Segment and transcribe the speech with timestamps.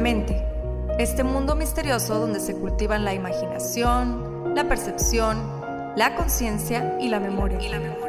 [0.00, 0.44] mente,
[0.98, 5.38] este mundo misterioso donde se cultivan la imaginación, la percepción,
[5.96, 7.58] la conciencia y la memoria,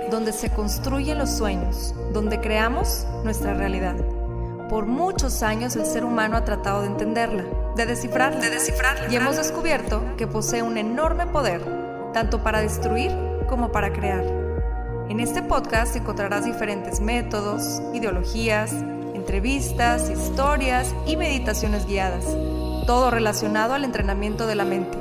[0.09, 3.96] donde se construyen los sueños, donde creamos nuestra realidad.
[4.70, 7.44] Por muchos años el ser humano ha tratado de entenderla,
[7.76, 11.62] de descifrarla, de descifrarla y hemos descubierto que posee un enorme poder,
[12.14, 13.12] tanto para destruir
[13.50, 14.23] como para crear.
[15.09, 18.73] En este podcast encontrarás diferentes métodos, ideologías,
[19.21, 22.25] entrevistas, historias y meditaciones guiadas,
[22.88, 24.97] todo relacionado al entrenamiento de la mente,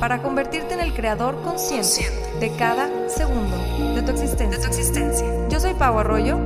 [0.00, 2.10] para convertirte en el creador consciente
[2.40, 3.58] de cada segundo
[3.94, 4.56] de tu existencia.
[4.56, 5.48] De tu existencia.
[5.50, 6.38] Yo soy Pau Arroyo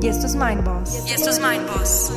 [0.00, 1.04] y esto es Mind Boss.
[1.06, 2.10] Y esto es Mind Boss.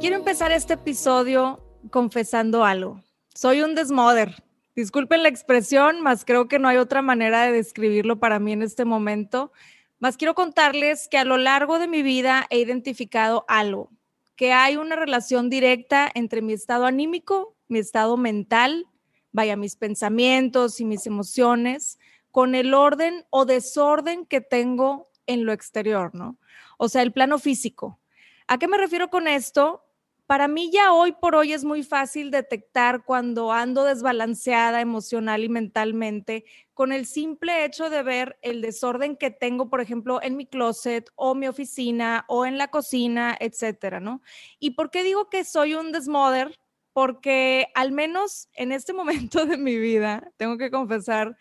[0.00, 3.00] Quiero empezar este episodio confesando algo.
[3.34, 4.44] Soy un desmoder.
[4.76, 8.60] Disculpen la expresión, mas creo que no hay otra manera de describirlo para mí en
[8.60, 9.52] este momento.
[10.00, 13.90] Más quiero contarles que a lo largo de mi vida he identificado algo,
[14.36, 18.86] que hay una relación directa entre mi estado anímico, mi estado mental,
[19.32, 21.98] vaya, mis pensamientos y mis emociones,
[22.30, 26.38] con el orden o desorden que tengo en lo exterior, ¿no?
[26.76, 27.98] O sea, el plano físico.
[28.46, 29.84] ¿A qué me refiero con esto?
[30.28, 35.48] Para mí ya hoy por hoy es muy fácil detectar cuando ando desbalanceada emocional y
[35.48, 40.44] mentalmente con el simple hecho de ver el desorden que tengo, por ejemplo, en mi
[40.44, 44.20] closet o mi oficina o en la cocina, etcétera, ¿no?
[44.58, 46.54] ¿Y por qué digo que soy un desmoder?
[46.92, 48.92] Porque al menos en este
[49.32, 51.38] momento de mi vida, tengo que confesar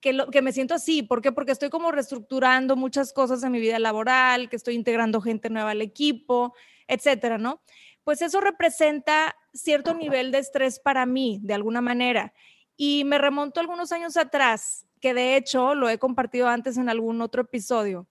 [0.00, 1.04] que, lo, que me siento así.
[1.04, 1.30] ¿Por qué?
[1.30, 5.70] Porque estoy como reestructurando muchas cosas en mi vida laboral, que estoy integrando gente nueva
[5.70, 6.52] al equipo,
[6.88, 7.62] etcétera, ¿no?
[8.04, 12.32] Pues eso representa cierto nivel de estrés para mí, de alguna manera.
[12.76, 17.20] Y me remonto algunos años atrás, que de hecho lo he compartido antes en algún
[17.20, 18.08] otro episodio,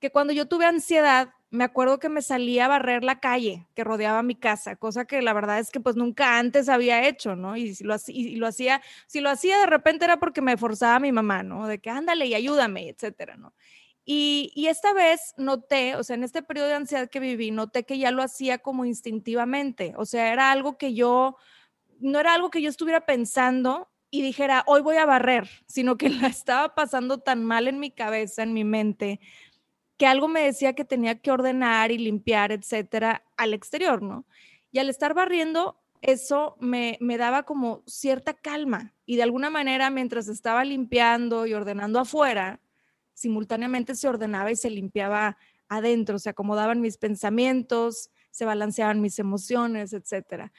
[0.00, 3.84] que cuando yo tuve ansiedad, me acuerdo que me salía a barrer la calle que
[3.84, 7.56] rodeaba mi casa, cosa que la verdad es que pues nunca antes había hecho, ¿no?
[7.56, 10.98] Y si lo, y lo hacía, si lo hacía de repente era porque me forzaba
[10.98, 11.66] mi mamá, ¿no?
[11.66, 13.54] De que ándale y ayúdame, etcétera, ¿no?
[14.08, 17.98] Y, esta vez noté, o sea, en este periodo de ansiedad que viví, noté que
[17.98, 21.36] ya lo hacía como instintivamente, o sea, era algo que yo,
[21.98, 26.08] no era algo que yo estuviera pensando y dijera, hoy voy a barrer, sino que
[26.10, 29.18] la estaba pasando tan mal en mi cabeza, en mi mente,
[29.96, 34.24] que algo me decía que tenía que ordenar y limpiar, etcétera, al exterior, ¿no?
[34.70, 39.90] Y al estar barriendo, eso me, me daba como cierta calma y de alguna manera
[39.90, 42.60] mientras estaba limpiando y ordenando afuera,
[43.16, 45.38] simultáneamente se ordenaba y se limpiaba
[45.68, 50.52] adentro, se acomodaban mis pensamientos, se balanceaban mis emociones, etcétera.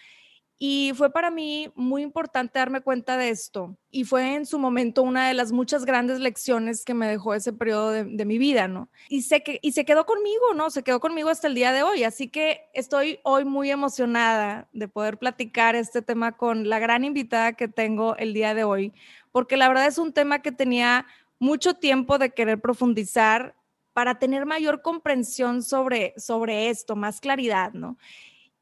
[0.60, 3.78] Y fue para mí muy importante darme cuenta de esto.
[3.92, 7.54] Y fue en su momento una de las muchas grandes lecciones que me dejó ese
[7.54, 8.90] periodo de, mi vida, ¿no?
[9.08, 10.72] Y, que, y se quedó conmigo, ¿no?
[10.72, 12.04] Se quedó conmigo hasta el día de hoy.
[12.04, 17.54] Así que estoy hoy muy emocionada de poder platicar este tema con la gran invitada
[17.54, 18.94] que tengo el día de hoy,
[19.32, 21.06] porque la verdad es un tema que tenía
[21.40, 23.56] mucho tiempo de querer profundizar
[23.94, 27.98] para tener mayor comprensión sobre, sobre esto, más claridad, ¿no?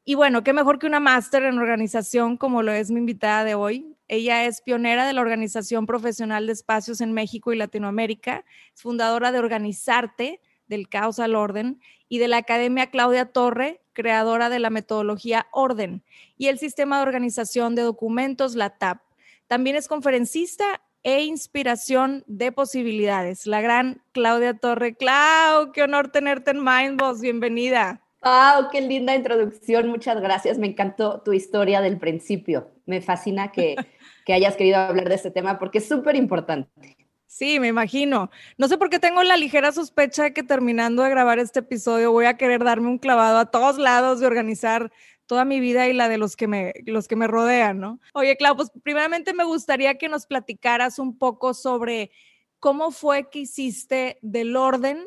[0.04, 3.54] Y bueno, qué mejor que una máster en organización como lo es mi invitada de
[3.54, 3.96] hoy.
[4.08, 9.32] Ella es pionera de la Organización Profesional de Espacios en México y Latinoamérica, es fundadora
[9.32, 14.70] de Organizarte, del Caos al Orden, y de la Academia Claudia Torre, creadora de la
[14.70, 16.04] metodología Orden
[16.38, 19.00] y el sistema de organización de documentos, la TAP.
[19.48, 23.46] También es conferencista e inspiración de posibilidades.
[23.46, 24.96] La gran Claudia Torre.
[24.96, 27.20] Clau, qué honor tenerte en Mindboss.
[27.20, 28.02] Bienvenida.
[28.24, 28.70] ¡Wow!
[28.72, 29.86] ¡Qué linda introducción!
[29.86, 30.58] Muchas gracias.
[30.58, 32.72] Me encantó tu historia del principio.
[32.86, 33.76] Me fascina que,
[34.26, 36.96] que hayas querido hablar de este tema porque es súper importante.
[37.28, 38.28] Sí, me imagino.
[38.58, 42.10] No sé por qué tengo la ligera sospecha de que terminando de grabar este episodio
[42.10, 44.90] voy a querer darme un clavado a todos lados de organizar
[45.26, 48.00] toda mi vida y la de los que me, los que me rodean, ¿no?
[48.14, 52.10] Oye, Clau, pues primeramente me gustaría que nos platicaras un poco sobre
[52.58, 55.04] cómo fue que hiciste del orden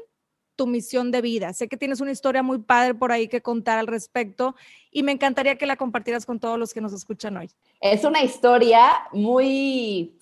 [0.55, 1.53] tu misión de vida.
[1.53, 4.55] Sé que tienes una historia muy padre por ahí que contar al respecto
[4.91, 7.49] y me encantaría que la compartieras con todos los que nos escuchan hoy.
[7.79, 10.19] Es una historia muy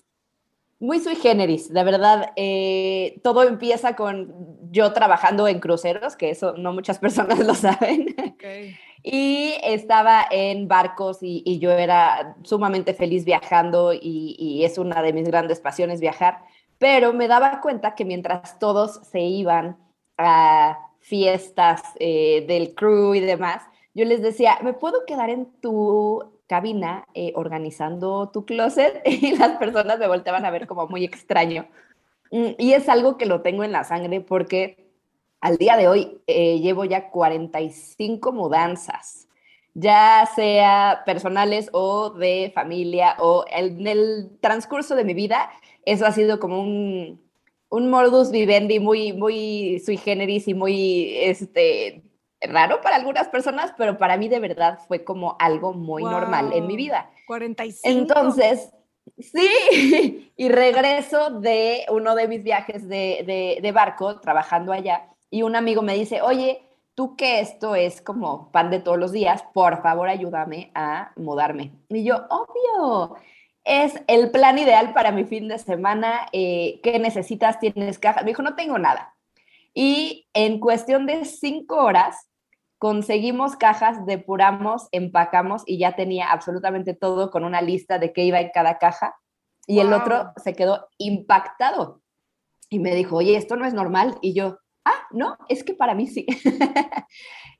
[0.79, 2.33] muy sui generis, la verdad.
[2.35, 4.31] Eh, todo empieza con
[4.69, 8.15] yo trabajando en cruceros, que eso no muchas personas lo saben.
[9.03, 15.27] Y estaba en barcos y, yo era sumamente feliz viajando y, es una de mis
[15.27, 16.39] grandes pasiones viajar,
[16.77, 19.77] pero me daba cuenta que mientras todos se iban
[20.17, 23.63] a fiestas eh, del crew y demás,
[23.93, 29.57] yo les decía, ¿me puedo quedar en tu cabina eh, organizando tu closet y las
[29.57, 31.67] personas me volteaban a ver como muy extraño.
[32.31, 34.86] Mm, y es algo que lo tengo en la sangre porque
[35.41, 39.27] al día de hoy eh, llevo ya 45 mudanzas.
[39.73, 45.51] ya sea personales o de familia o en el transcurso de mi vida,
[45.85, 47.21] eso ha sido como un,
[47.69, 52.01] un modus vivendi muy, muy sui generis y muy este,
[52.41, 56.65] raro para algunas personas, pero para mí de verdad fue como algo muy normal en
[56.65, 57.11] mi vida.
[57.27, 57.87] 45.
[57.87, 58.71] Entonces,
[59.19, 65.55] sí, y regreso de uno de mis viajes de, de barco, trabajando allá, y un
[65.55, 66.61] amigo me dice, oye,
[66.95, 71.73] tú que esto es como pan de todos los días, por favor ayúdame a mudarme.
[71.89, 73.17] Y yo, obvio,
[73.63, 76.27] es el plan ideal para mi fin de semana.
[76.31, 77.59] Eh, ¿Qué necesitas?
[77.59, 78.23] ¿Tienes cajas?
[78.23, 79.15] Me dijo, no tengo nada.
[79.73, 82.29] Y en cuestión de cinco horas,
[82.79, 88.39] conseguimos cajas, depuramos, empacamos y ya tenía absolutamente todo con una lista de qué iba
[88.39, 89.15] en cada caja.
[89.67, 92.01] Y el otro se quedó impactado
[92.69, 94.17] y me dijo, oye, esto no es normal.
[94.21, 96.25] Y yo, ah, no, es que para mí sí.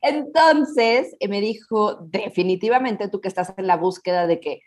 [0.01, 4.61] Entonces eh, me dijo, definitivamente tú que estás en la búsqueda de que,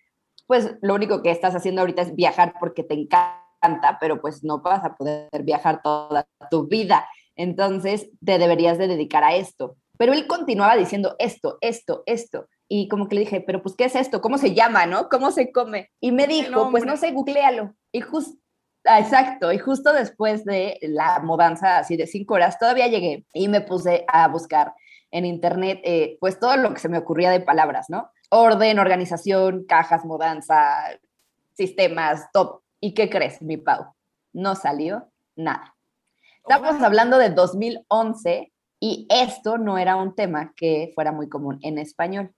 [0.46, 4.60] pues lo único que estás haciendo ahorita es viajar porque te encanta, pero pues no
[4.60, 7.08] vas a poder viajar toda tu vida.
[7.36, 9.76] Entonces te deberías de dedicar a esto.
[9.96, 12.48] Pero él continuaba diciendo esto, esto, esto.
[12.68, 14.20] Y como que le dije, pero pues, ¿qué es esto?
[14.20, 15.08] ¿Cómo se llama, no?
[15.08, 15.90] ¿Cómo se come?
[16.00, 17.74] Y me dijo, pues no sé, googlealo.
[17.92, 18.40] Y justo
[18.84, 23.48] Ah, exacto, y justo después de la mudanza así de cinco horas, todavía llegué y
[23.48, 24.74] me puse a buscar
[25.10, 28.10] en internet, eh, pues todo lo que se me ocurría de palabras, ¿no?
[28.30, 30.98] Orden, organización, cajas, mudanza,
[31.52, 32.62] sistemas, top.
[32.80, 33.92] ¿Y qué crees, mi Pau?
[34.32, 35.74] No salió nada.
[36.36, 41.78] Estamos hablando de 2011 y esto no era un tema que fuera muy común en
[41.78, 42.32] español.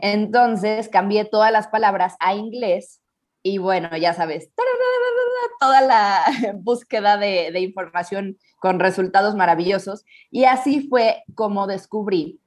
[0.00, 3.00] Entonces cambié todas las palabras a inglés
[3.42, 4.50] y bueno, ya sabes,
[5.60, 10.04] toda la búsqueda de, información con resultados maravillosos.
[10.30, 12.40] Y así fue como descubrí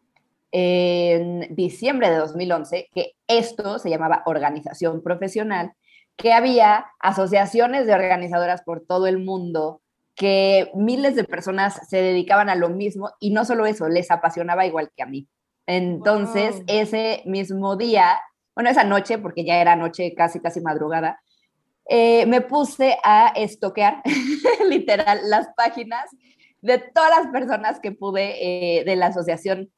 [0.51, 5.73] en diciembre de 2011 que esto se llamaba organización profesional,
[6.15, 9.81] que había asociaciones de organizadoras por todo el mundo,
[10.15, 14.65] que miles de personas se dedicaban a lo mismo y no solo eso, les apasionaba
[14.65, 15.27] igual que a mí.
[15.65, 18.19] Entonces, ese mismo día,
[18.55, 21.21] bueno, esa noche, porque ya era noche casi, casi madrugada,
[21.91, 24.03] eh, me puse a estoquear
[24.69, 26.05] literal las páginas
[26.61, 28.35] de todas las personas que pude
[28.79, 29.71] eh, de la Asociación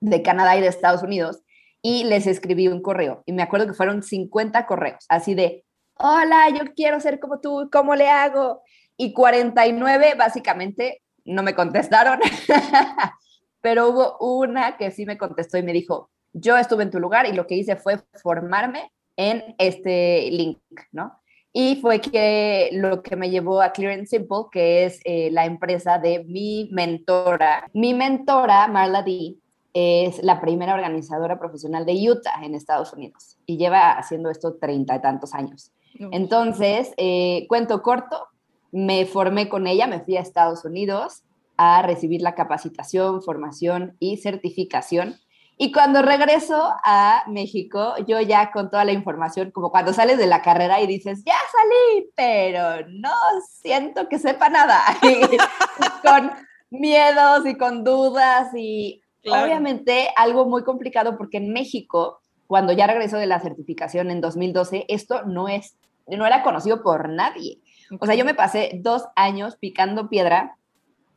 [0.00, 1.42] de Canadá y de Estados Unidos
[1.82, 3.24] y les escribí un correo.
[3.26, 5.64] Y me acuerdo que fueron 50 correos, así de,
[5.94, 8.62] hola, yo quiero ser como tú, ¿cómo le hago?
[8.96, 12.20] Y 49 básicamente no me contestaron,
[13.60, 17.26] pero hubo una que sí me contestó y me dijo, yo estuve en tu lugar
[17.26, 20.60] y lo que hice fue formarme en este link,
[20.92, 21.18] ¿no?
[21.52, 25.46] Y fue que lo que me llevó a Clear and Simple, que es eh, la
[25.46, 27.68] empresa de mi mentora.
[27.72, 29.36] Mi mentora, Marla D.,
[29.74, 34.96] es la primera organizadora profesional de Utah en Estados Unidos y lleva haciendo esto treinta
[34.96, 35.72] y tantos años.
[36.10, 38.28] Entonces, eh, cuento corto,
[38.72, 41.22] me formé con ella, me fui a Estados Unidos
[41.56, 45.16] a recibir la capacitación, formación y certificación
[45.60, 50.28] y cuando regreso a México, yo ya con toda la información, como cuando sales de
[50.28, 53.10] la carrera y dices, ya salí, pero no
[53.50, 54.80] siento que sepa nada.
[56.02, 56.30] con
[56.70, 63.16] miedos y con dudas y obviamente algo muy complicado porque en México, cuando ya regreso
[63.16, 67.58] de la certificación en 2012, esto no, es, no era conocido por nadie.
[67.98, 70.56] O sea, yo me pasé dos años picando piedra,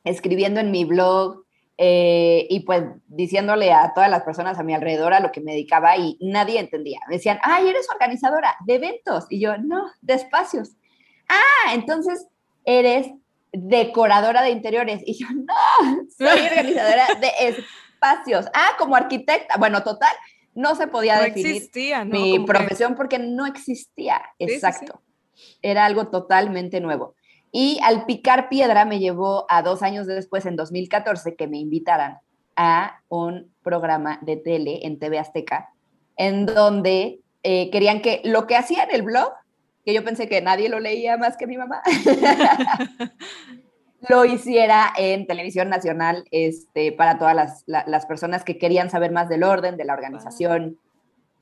[0.04, 1.44] escribiendo en mi blog,
[1.84, 5.54] eh, y pues diciéndole a todas las personas a mi alrededor a lo que me
[5.54, 7.00] dedicaba y nadie entendía.
[7.10, 9.26] Me decían, ay, eres organizadora de eventos.
[9.32, 10.74] Y yo, no, de espacios.
[11.28, 12.28] Ah, entonces
[12.66, 13.08] eres
[13.52, 15.02] decoradora de interiores.
[15.08, 18.46] Y yo, no, soy organizadora de espacios.
[18.54, 19.58] Ah, como arquitecta.
[19.58, 20.16] Bueno, total,
[20.54, 21.68] no se podía no definir
[22.06, 24.22] mi profesión porque no existía.
[24.38, 25.02] Exacto.
[25.64, 27.16] Era algo totalmente nuevo.
[27.52, 32.20] Y al picar piedra me llevó a dos años después, en 2014, que me invitaran
[32.56, 35.70] a un programa de tele en TV Azteca,
[36.16, 39.34] en donde eh, querían que lo que hacía en el blog,
[39.86, 41.82] que yo pensé que nadie lo leía más que mi mamá,
[44.10, 49.28] lo hiciera en televisión nacional este, para todas las, las, personas que querían saber más
[49.28, 50.78] del orden, de la organización,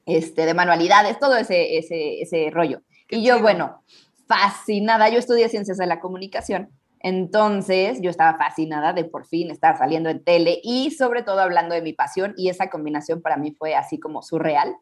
[0.06, 2.82] este, de manualidades, todo ese, ese, ese rollo.
[3.10, 3.84] y yo, bueno,
[4.30, 6.70] fascinada, yo estudié ciencias de la comunicación,
[7.00, 11.74] entonces yo estaba fascinada de por fin estar saliendo en tele y sobre todo hablando
[11.74, 14.76] de mi pasión y esa combinación para mí fue así como surreal.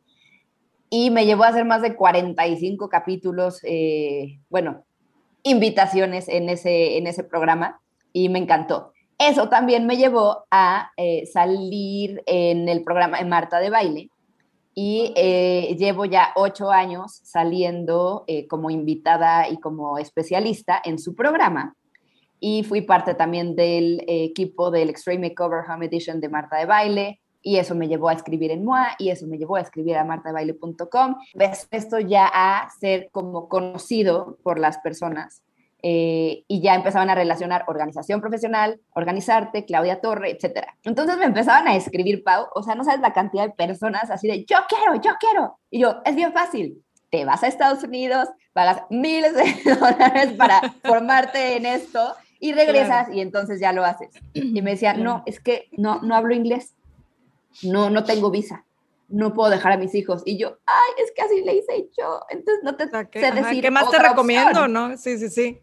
[0.90, 4.86] Y me llevó a hacer más de 45 capítulos, eh, bueno,
[5.44, 7.80] invitaciones en ese, en ese programa
[8.14, 8.94] y me encantó.
[9.18, 14.12] Eso también me llevó a eh, salir en el programa de Marta de Baile
[14.80, 21.16] y eh, llevo ya ocho años saliendo eh, como invitada y como especialista en su
[21.16, 21.74] programa.
[22.40, 27.20] Y fui parte también del equipo del Extreme Makeover Home Edition de Marta de Baile.
[27.42, 30.04] Y eso me llevó a escribir en MOA y eso me llevó a escribir a
[30.04, 31.16] martadebaile.com.
[31.72, 35.42] Esto ya a ser como conocido por las personas
[35.90, 40.68] eh, y ya empezaban a relacionar organización profesional, organizarte, Claudia Torre, etc.
[40.84, 44.28] Entonces me empezaban a escribir, Pau, o sea, no sabes la cantidad de personas así
[44.28, 45.58] de, yo quiero, yo quiero.
[45.72, 50.60] Y yo, es bien fácil, te vas a Estados Unidos, pagas miles de dólares para
[50.84, 54.10] formarte en esto y regresas y entonces ya lo haces.
[54.34, 56.76] Y me decía, no, es que no, no hablo inglés,
[57.64, 58.66] no, no tengo visa
[59.10, 60.22] no puedo dejar a mis hijos.
[60.26, 62.20] Y yo, ay, es que así le hice yo.
[62.30, 63.62] Entonces no te sé decir.
[63.62, 64.98] ¿Qué más te recomiendo, no?
[64.98, 65.62] Sí, sí, sí.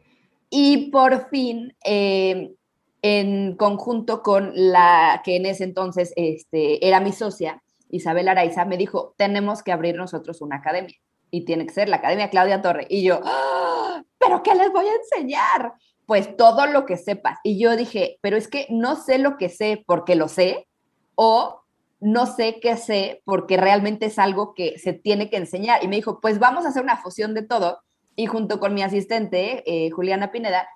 [0.57, 2.55] Y por fin, eh,
[3.03, 8.77] en conjunto con la que en ese entonces este, era mi socia, Isabel Araiza, me
[8.77, 10.95] dijo, tenemos que abrir nosotros una academia.
[11.33, 12.87] Y tiene que ser la Academia Claudia Torre.
[12.89, 14.05] Y yo, ¡Ah!
[14.17, 15.73] ¿pero qué les voy a enseñar?
[16.07, 17.41] Pues todo lo que sepas.
[17.43, 20.69] Y yo dije, pero es que no sé lo que sé porque lo sé,
[21.17, 21.63] o
[21.99, 25.83] no sé qué sé porque realmente es algo que se tiene que enseñar.
[25.83, 27.81] Y me dijo, pues vamos a hacer una fusión de todo
[28.17, 30.69] y junto con mi asistente, eh, Juliana Pineda,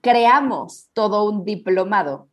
[0.00, 2.28] creamos todo un diplomado,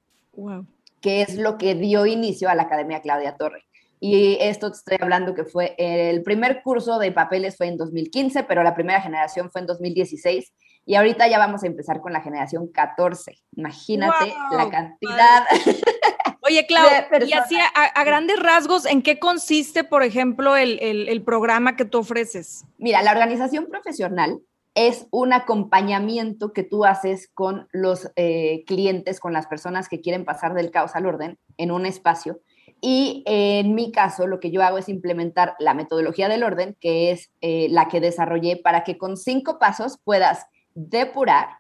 [1.02, 3.66] que es lo que dio inicio a la Academia Claudia Torre.
[4.00, 8.44] Y esto te estoy hablando que fue el primer curso de papeles fue en 2015,
[8.44, 10.54] pero la primera generación fue en 2016.
[10.86, 13.38] Y ahorita ya vamos a empezar con la generación 14.
[13.56, 15.44] Imagínate la cantidad.
[16.50, 16.88] Oye, Clau,
[17.28, 22.66] y así a, grandes rasgos, ¿en qué consiste, por ejemplo, el, programa que tú ofreces?
[22.80, 24.40] Mira, la organización profesional
[24.74, 30.26] es un acompañamiento que tú haces con los eh, clientes, con las personas que quieren
[30.26, 32.40] pasar del caos al orden en un espacio.
[32.82, 37.12] Y en mi caso, lo que yo hago es implementar la metodología del orden, que
[37.12, 41.60] es eh, la que desarrollé para que con cinco pasos puedas depurar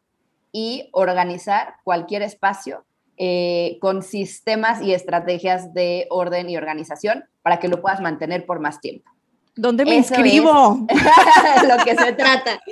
[0.52, 2.86] y organizar cualquier espacio
[3.22, 8.62] eh, con sistemas y estrategias de orden y organización para que lo puedas mantener por
[8.62, 9.12] más tiempo.
[9.58, 10.88] ¿Dónde me inscribo?
[11.68, 12.62] lo que se trata.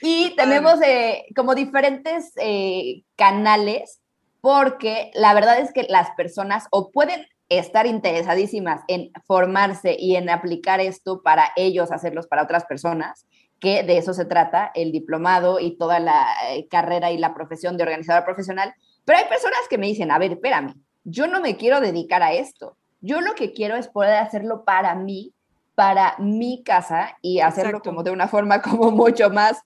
[0.00, 4.00] Y tenemos eh, como diferentes eh, canales
[4.40, 10.30] porque la verdad es que las personas o pueden estar interesadísimas en formarse y en
[10.30, 13.26] aplicar esto para ellos, hacerlos para otras personas,
[13.60, 16.26] que de eso se trata el diplomado y toda la
[16.70, 20.32] carrera y la profesión de organizador profesional, pero hay personas que me dicen, a ver,
[20.32, 22.76] espérame, yo no me quiero dedicar a esto.
[23.00, 25.34] Yo lo que quiero es poder hacerlo para mí,
[25.74, 29.62] para mi casa y hacerlo como de una forma como mucho más,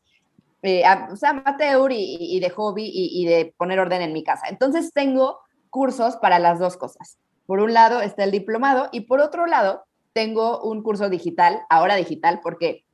[0.63, 4.49] eh, o sea, amateur y, de hobby y, y de poner orden en mi casa.
[4.49, 5.41] Entonces tengo
[5.71, 7.19] cursos para las dos cosas.
[7.47, 11.95] Por un lado está el diplomado y por otro lado tengo un curso digital, ahora
[11.95, 12.87] digital, porque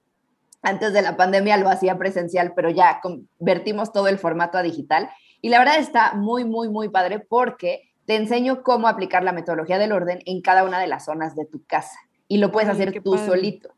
[0.63, 5.09] antes de la pandemia lo hacía presencial, pero ya convertimos todo el formato a digital
[5.43, 9.79] y la verdad está muy, muy, muy padre porque te enseño cómo aplicar la metodología
[9.79, 11.99] del orden en cada una de las zonas de tu casa.
[12.29, 13.71] Y lo puedes hacer tú solito.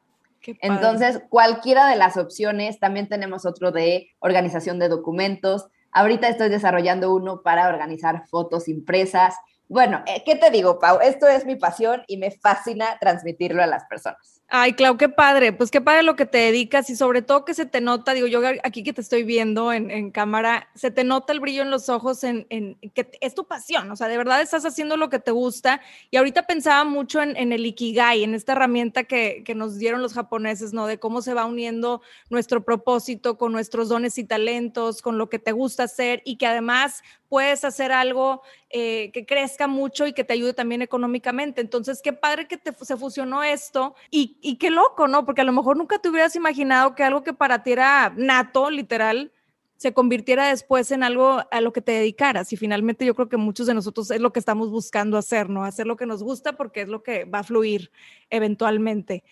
[0.60, 5.66] Entonces, cualquiera de las opciones, también tenemos otro de organización de documentos.
[5.90, 9.34] Ahorita estoy desarrollando uno para organizar fotos impresas.
[9.66, 11.00] Bueno, eh, ¿qué te digo, Pau?
[11.00, 14.42] Esto es mi pasión y me fascina transmitirlo a las personas.
[14.48, 17.54] Ay, Clau, qué padre, pues qué padre lo que te dedicas y sobre todo que
[17.54, 21.32] se te nota, digo yo aquí que te estoy viendo en, cámara, se te nota
[21.32, 22.46] el brillo en los ojos en,
[22.94, 26.18] que es tu pasión, o sea, de verdad estás haciendo lo que te gusta y
[26.18, 30.74] ahorita pensaba mucho en, el Ikigai, en esta herramienta que, que, nos dieron los japoneses,
[30.74, 30.86] ¿no?
[30.86, 35.38] De cómo se va uniendo nuestro propósito con nuestros dones y talentos, con lo que
[35.38, 37.02] te gusta hacer y que además
[37.34, 41.60] puedes hacer algo eh, que crezca mucho y que te ayude también económicamente.
[41.60, 45.24] Entonces, qué padre que te, se fusionó esto y, y, qué loco, ¿no?
[45.24, 48.70] Porque a lo mejor nunca te hubieras imaginado que algo que para ti era nato,
[48.70, 49.32] literal,
[49.76, 52.52] se convirtiera después en algo a lo que te dedicaras.
[52.52, 55.64] Y finalmente yo creo que muchos de nosotros es lo que estamos buscando hacer, ¿no?
[55.64, 57.90] Hacer lo que nos gusta porque es lo que va a fluir
[58.30, 59.24] eventualmente.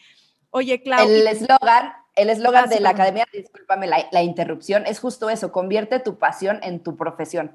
[0.51, 1.17] Oye, Claudia.
[1.17, 5.99] El eslogan el eslogan de la academia, discúlpame la, la, interrupción, es justo eso, convierte
[5.99, 7.53] tu pasión en tu profesión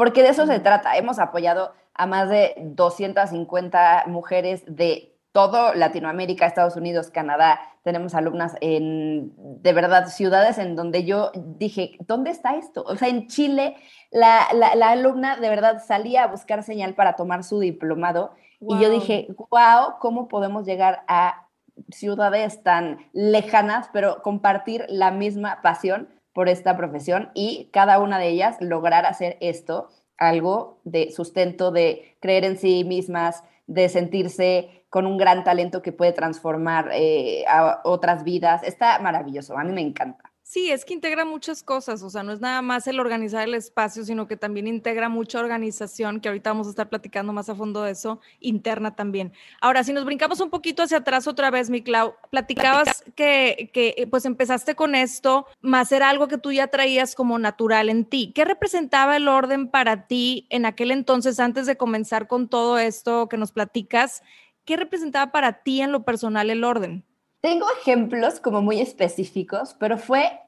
[0.00, 0.96] porque de eso se trata.
[0.96, 7.60] Hemos apoyado a más de 250 mujeres de todo Latinoamérica, Estados Unidos, Canadá.
[7.82, 12.82] Tenemos alumnas en, de verdad, ciudades en donde yo dije, ¿dónde está esto?
[12.86, 13.76] O sea, en Chile,
[14.10, 14.48] la,
[14.82, 19.98] alumna de verdad salía a buscar señal para tomar su diplomado y yo dije, wow,
[20.00, 21.46] ¿cómo podemos llegar a
[21.90, 26.08] ciudades tan lejanas, pero compartir la misma pasión?
[26.32, 32.16] por esta profesión y cada una de ellas lograr hacer esto algo de sustento, de
[32.20, 37.80] creer en sí mismas, de sentirse con un gran talento que puede transformar eh, a
[37.84, 38.62] otras vidas.
[38.64, 40.30] Está maravilloso, a mí me encanta.
[40.42, 43.54] Sí, es que integra muchas cosas, o sea, no es nada más el organizar el
[43.54, 47.54] espacio, sino que también integra mucha organización, que ahorita vamos a estar platicando más a
[47.54, 49.32] fondo de eso, interna también.
[49.60, 54.08] Ahora, si nos brincamos un poquito hacia atrás otra vez, mi Clau, platicabas que, que
[54.10, 58.32] pues empezaste con esto, más era algo que tú ya traías como natural en ti.
[58.34, 63.28] ¿Qué representaba el orden para ti en aquel entonces, antes de comenzar con todo esto
[63.28, 64.24] que nos platicas?
[64.64, 67.04] ¿Qué representaba para ti en lo personal el orden?
[67.40, 70.40] Tengo ejemplos como muy específicos, pero fue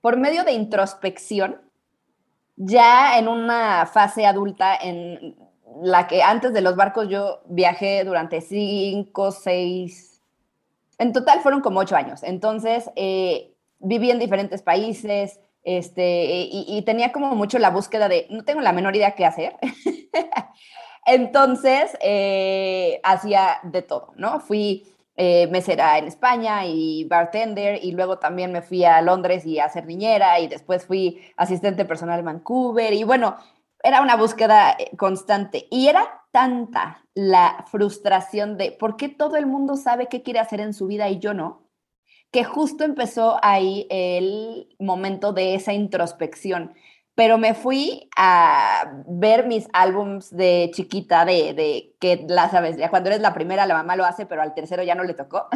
[0.00, 1.60] por medio de introspección,
[2.56, 5.36] ya en una fase adulta en
[5.82, 10.20] la que antes de los barcos yo viajé durante cinco, seis,
[10.98, 12.22] en total fueron como ocho años.
[12.22, 18.44] Entonces, eh, viví en diferentes países este, y, tenía como mucho la búsqueda de, no
[18.44, 19.56] tengo la menor idea qué hacer.
[21.06, 24.40] Entonces, eh, hacía de todo, ¿no?
[24.40, 29.58] Fui eh, mesera en España y bartender y luego también me fui a Londres y
[29.58, 33.36] a ser niñera y después fui asistente personal en Vancouver y bueno,
[33.82, 35.66] era una búsqueda eh, constante.
[35.70, 40.60] Y era tanta la frustración de por qué todo el mundo sabe qué quiere hacer
[40.60, 41.68] en su vida y yo no,
[42.30, 46.74] que justo empezó ahí el momento de esa introspección
[47.20, 52.88] pero me fui a ver mis álbums de chiquita, de, de que, la sabes, ya
[52.88, 55.46] cuando eres la primera, la mamá lo hace, pero al tercero ya no le tocó.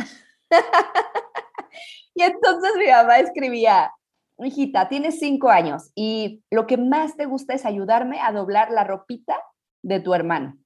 [2.14, 3.94] y entonces mi mamá escribía,
[4.40, 8.85] hijita, tienes cinco años y lo que más te gusta es ayudarme a doblar la
[8.85, 9.40] ropita
[9.80, 10.59] de tu hermano.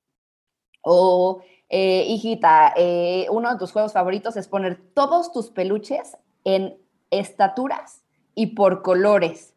[0.83, 6.77] O, eh, hijita, eh, uno de tus juegos favoritos es poner todos tus peluches en
[7.13, 8.03] estaturas
[8.35, 9.55] y por colores.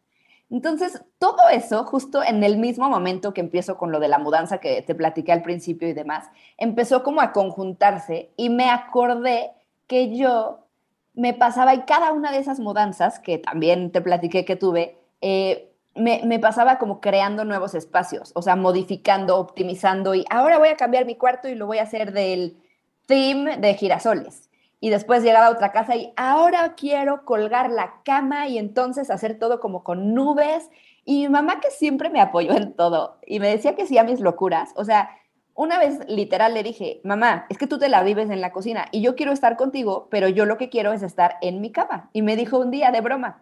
[0.52, 4.58] Entonces, todo eso, justo en el mismo momento que empiezo con lo de la mudanza
[4.58, 9.52] que te platiqué al principio y demás, empezó como a conjuntarse y me acordé
[9.86, 10.66] que yo
[11.14, 15.72] me pasaba y cada una de esas mudanzas, que también te platiqué que tuve, eh,
[15.94, 20.76] me, me, pasaba como creando nuevos espacios, o sea, modificando, optimizando y ahora voy a
[20.76, 22.58] cambiar mi cuarto y lo voy a hacer del
[23.06, 24.50] theme de girasoles
[24.82, 29.38] y después llegar a otra casa y ahora quiero colgar la cama y entonces hacer
[29.38, 30.68] todo como con nubes.
[31.04, 34.02] Y mi mamá que siempre me apoyó en todo y me decía que sí a
[34.02, 35.16] mis locuras, o sea,
[35.54, 38.86] una vez literal le dije, mamá, es que tú te la vives en la cocina
[38.90, 42.10] y yo quiero estar contigo, pero yo lo que quiero es estar en mi cama.
[42.12, 43.40] Y me dijo un día de broma,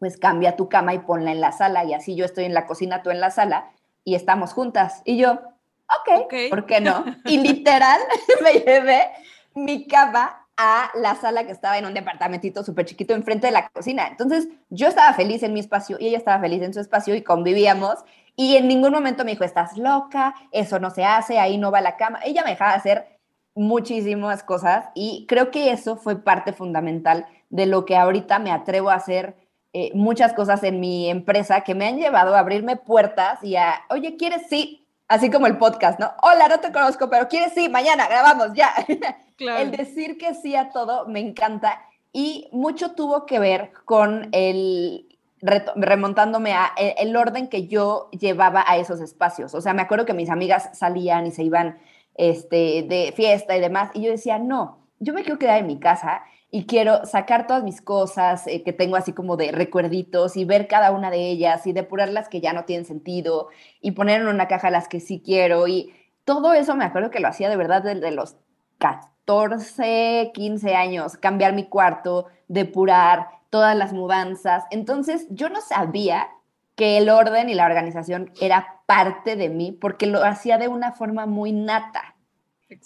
[0.00, 2.66] pues cambia tu cama y ponla en la sala y así yo estoy en la
[2.66, 3.70] cocina, tú en la sala
[4.02, 5.02] y estamos juntas.
[5.04, 6.50] Y yo, ok, okay.
[6.50, 7.04] ¿por qué no?
[7.26, 8.00] Y literal
[8.42, 9.06] me llevé
[9.54, 13.68] mi cama a la sala que estaba en un departamentito súper chiquito enfrente de la
[13.68, 14.08] cocina.
[14.08, 17.22] Entonces yo estaba feliz en mi espacio y ella estaba feliz en su espacio y
[17.22, 21.70] convivíamos y en ningún momento me dijo, estás loca, eso no se hace, ahí no
[21.70, 22.18] va la cama.
[22.24, 23.18] Ella me dejaba hacer
[23.54, 28.90] muchísimas cosas y creo que eso fue parte fundamental de lo que ahorita me atrevo
[28.90, 29.36] a hacer
[29.72, 33.82] eh, muchas cosas en mi empresa que me han llevado a abrirme puertas y a,
[33.90, 34.48] oye, ¿quieres?
[34.48, 36.12] Sí, así como el podcast, ¿no?
[36.22, 37.54] Hola, no te conozco, pero ¿quieres?
[37.54, 38.72] Sí, mañana grabamos, ya.
[39.38, 41.80] El decir que sí a todo me encanta
[42.12, 45.06] y mucho tuvo que ver con el
[45.40, 49.54] remontándome a e, el orden que yo llevaba a esos espacios.
[49.54, 51.78] O sea, me acuerdo que mis amigas salían y se iban
[52.16, 55.78] este, de fiesta y demás, y yo decía, no, yo me quiero quedar en mi
[55.78, 60.44] casa y quiero sacar todas mis cosas eh, que tengo así como de recuerditos y
[60.44, 63.48] ver cada una de ellas y depurar las que ya no tienen sentido
[63.80, 65.92] y poner en una caja las que sí quiero y
[66.24, 68.36] todo eso me acuerdo que lo hacía de verdad desde los
[68.78, 74.64] 14, 15 años, cambiar mi cuarto, depurar todas las mudanzas.
[74.70, 76.28] Entonces yo no sabía
[76.76, 80.92] que el orden y la organización era parte de mí porque lo hacía de una
[80.92, 82.14] forma muy nata.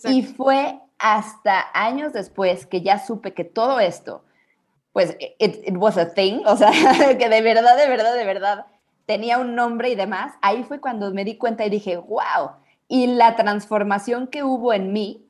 [0.05, 4.25] Y fue hasta años después que ya supe que todo esto,
[4.93, 6.71] pues, it, was a thing, o sea,
[7.19, 8.67] que de verdad, de verdad, de verdad
[9.05, 12.53] tenía un nombre y demás, ahí fue cuando me di cuenta y dije, wow,
[12.87, 15.27] y la transformación que hubo en mí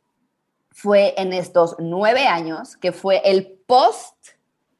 [0.71, 4.17] fue en estos nueve años, que fue el post,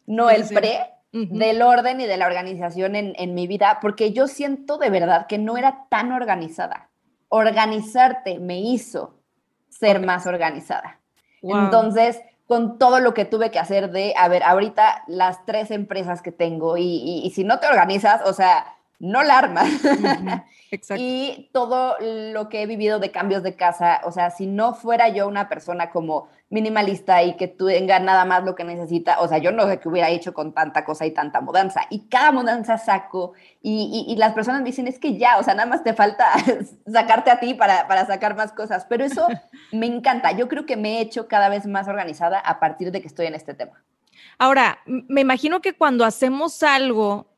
[0.05, 4.29] no el pre, del orden y de la organización en, en, mi vida, porque yo
[4.29, 6.91] siento de verdad que no era tan organizada.
[7.29, 9.22] Organizarte me hizo
[9.83, 11.01] ser más organizada.
[11.43, 16.23] Entonces, con todo lo que tuve que hacer de, a ver, ahorita las tres empresas
[16.23, 19.65] que tengo y, y si no te organizas, o sea, no la arma.
[20.71, 21.03] Exacto.
[21.05, 25.11] y todo lo que he vivido de cambios de casa, o sea, si no fuera
[25.11, 29.37] yo una persona como minimalista y que tenga nada más lo que necesita, o sea,
[29.37, 31.83] yo no sé qué hubiera hecho con tanta cosa y tanta mudanza.
[31.91, 35.55] Y cada mudanza saco y, y, las personas me dicen, es que ya, o sea,
[35.55, 36.27] nada más te falta
[36.91, 38.87] sacarte a ti para, para sacar más cosas.
[38.89, 39.27] Pero eso
[39.73, 40.33] me encanta.
[40.33, 43.27] Yo creo que me he hecho cada vez más organizada a partir de que estoy
[43.27, 43.83] en este tema.
[44.39, 47.32] Ahora, me imagino que cuando hacemos algo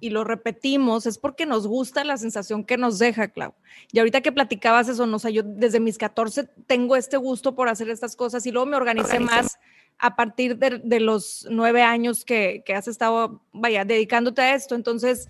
[0.00, 3.54] y lo repetimos es porque nos gusta la sensación que nos deja, Clau.
[3.92, 7.68] Y ahorita que platicabas eso, no sé, yo desde mis 14 tengo este gusto por
[7.68, 9.58] hacer estas cosas y luego me organicé más
[9.98, 14.74] a partir de, los nueve años que, que, has estado, vaya, dedicándote a esto.
[14.74, 15.28] Entonces,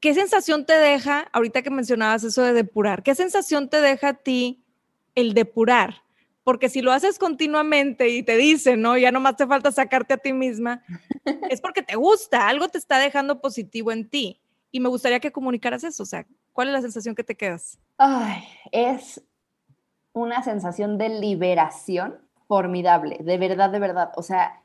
[0.00, 4.14] ¿qué sensación te deja, ahorita que mencionabas eso de depurar, qué sensación te deja a
[4.14, 4.64] ti
[5.14, 6.01] el depurar?
[6.44, 8.96] Porque si lo haces continuamente y te dicen, ¿no?
[8.98, 10.82] Ya nomás te falta sacarte a ti misma,
[11.50, 14.40] es porque te gusta, algo te está dejando positivo en ti.
[14.70, 17.78] Y me gustaría que comunicaras eso, o sea, ¿cuál es la sensación que te quedas?
[17.98, 19.22] Ay, es
[20.12, 24.12] una sensación de liberación formidable, de verdad, de verdad.
[24.16, 24.62] O sea,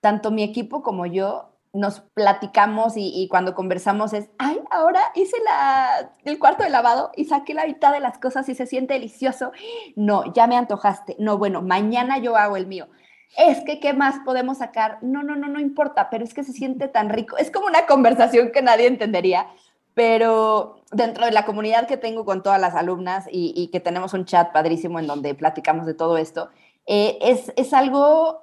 [0.00, 6.12] tanto mi equipo como yo nos platicamos y, cuando conversamos es, ay, ahora hice la,
[6.24, 9.52] el cuarto de lavado y saqué la mitad de las cosas y se siente delicioso.
[9.94, 11.16] No, ya me antojaste.
[11.18, 12.88] No, bueno, mañana yo hago el mío.
[13.36, 14.98] Es que, ¿qué más podemos sacar?
[15.02, 17.36] No, no, no, no importa, pero es que se siente tan rico.
[17.36, 19.46] Es como una conversación que nadie entendería,
[19.94, 24.24] pero dentro de la comunidad que tengo con todas las alumnas y, que tenemos un
[24.24, 26.48] chat padrísimo en donde platicamos de todo esto,
[26.86, 28.42] eh, es, es algo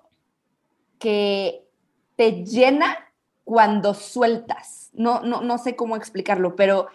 [0.99, 1.67] que
[2.15, 3.06] te llena
[3.47, 4.89] cuando sueltas.
[4.91, 6.87] No, no, no sé cómo explicarlo, pero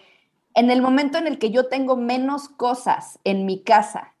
[0.53, 4.13] en el momento en el que yo tengo menos cosas en mi casa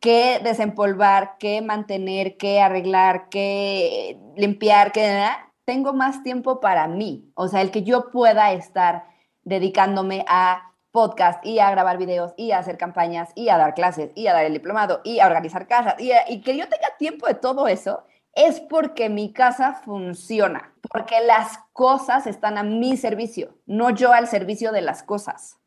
[0.00, 5.28] que desempolvar, que mantener, que arreglar, que limpiar, que
[5.66, 7.30] tengo más tiempo para mí.
[7.34, 9.04] O sea, el que yo pueda estar
[9.42, 14.10] dedicándome a podcast y a grabar videos y a hacer campañas y a dar clases
[14.14, 17.34] y a dar el diplomado y a organizar casas y que yo tenga tiempo de
[17.34, 23.90] todo eso, es porque mi casa funciona, porque las cosas están a mi servicio, no
[23.90, 25.58] yo al servicio de las cosas.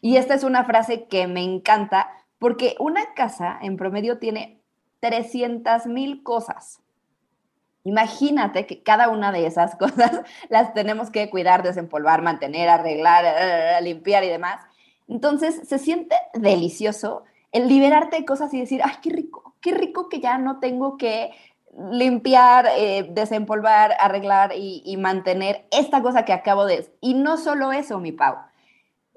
[0.00, 4.60] Y esta es una frase que me encanta porque una casa en promedio tiene
[5.00, 6.80] 300 mil cosas.
[7.84, 13.78] Imagínate que cada una de esas cosas las tenemos que cuidar, desempolvar, mantener, arreglar, eh,
[13.78, 14.60] eh, limpiar y demás.
[15.08, 20.08] Entonces se siente delicioso el liberarte de cosas y decir, ay, qué rico, qué rico
[20.08, 21.30] que ya no tengo que
[21.90, 26.92] limpiar, eh, desempolvar, arreglar y, mantener esta cosa que acabo de...
[27.00, 28.36] Y no solo eso, mi Pau.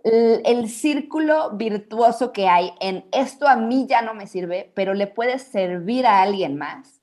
[0.04, 5.08] El, círculo virtuoso que hay en esto a mí ya no me sirve, pero le
[5.08, 7.02] puede servir a alguien más.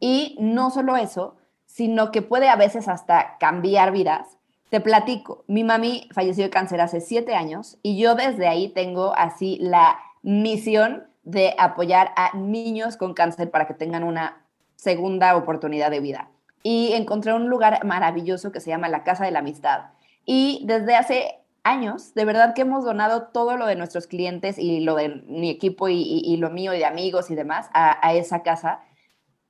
[0.00, 1.36] Y no solo eso,
[1.66, 4.38] sino que puede a veces hasta cambiar vidas.
[4.70, 9.14] Te platico, mi mami falleció de cáncer hace siete años y yo desde ahí tengo
[9.16, 14.41] así la misión de apoyar a niños con cáncer para que tengan una
[14.82, 16.28] segunda oportunidad de vida.
[16.64, 19.92] Y encontré un lugar maravilloso que se llama la Casa de la Amistad.
[20.24, 24.80] Y desde hace años, de verdad que hemos donado todo lo de nuestros clientes y
[24.80, 28.80] lo de mi equipo y, lo mío y de amigos y demás a, esa casa.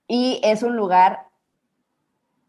[0.07, 1.29] Y es un lugar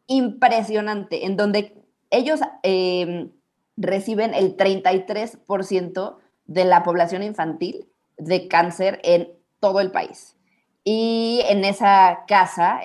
[0.07, 3.31] impresionante en donde ellos em,
[3.77, 6.17] reciben el 33%
[6.47, 10.35] de la población infantil de cáncer en todo el país
[10.83, 12.81] y en esa casa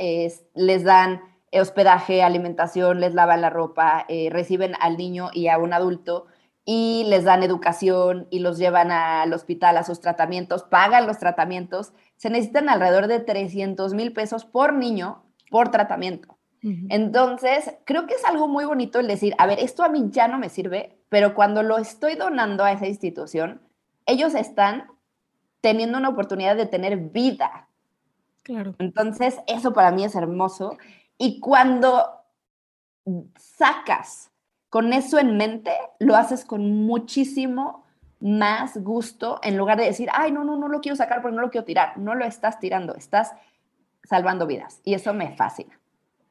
[0.54, 1.20] les dan
[1.52, 6.26] hospedaje, alimentación, les lavan la ropa, eh, reciben al niño y a un adulto
[6.64, 11.94] y les dan educación y los llevan al hospital a sus tratamientos, pagan los tratamientos.
[12.16, 16.36] Se necesitan alrededor de 300 mil pesos por niño por tratamiento.
[16.60, 20.26] Entonces, creo que es algo muy bonito el decir, a ver, esto a mí ya
[20.26, 23.62] no me sirve, pero cuando lo estoy donando a esa institución,
[24.06, 24.88] ellos están
[25.60, 27.67] teniendo una oportunidad de tener vida,
[28.78, 30.76] entonces, eso para mí es hermoso.
[31.16, 32.06] Y cuando
[33.36, 34.30] sacas
[34.70, 37.84] con eso en mente, lo haces con muchísimo
[38.20, 41.42] más gusto en lugar de decir, ay, no, no, no lo quiero sacar porque no
[41.42, 41.98] lo quiero tirar.
[41.98, 43.32] No lo estás tirando, estás
[44.04, 44.80] salvando vidas.
[44.84, 45.78] Y eso me fascina.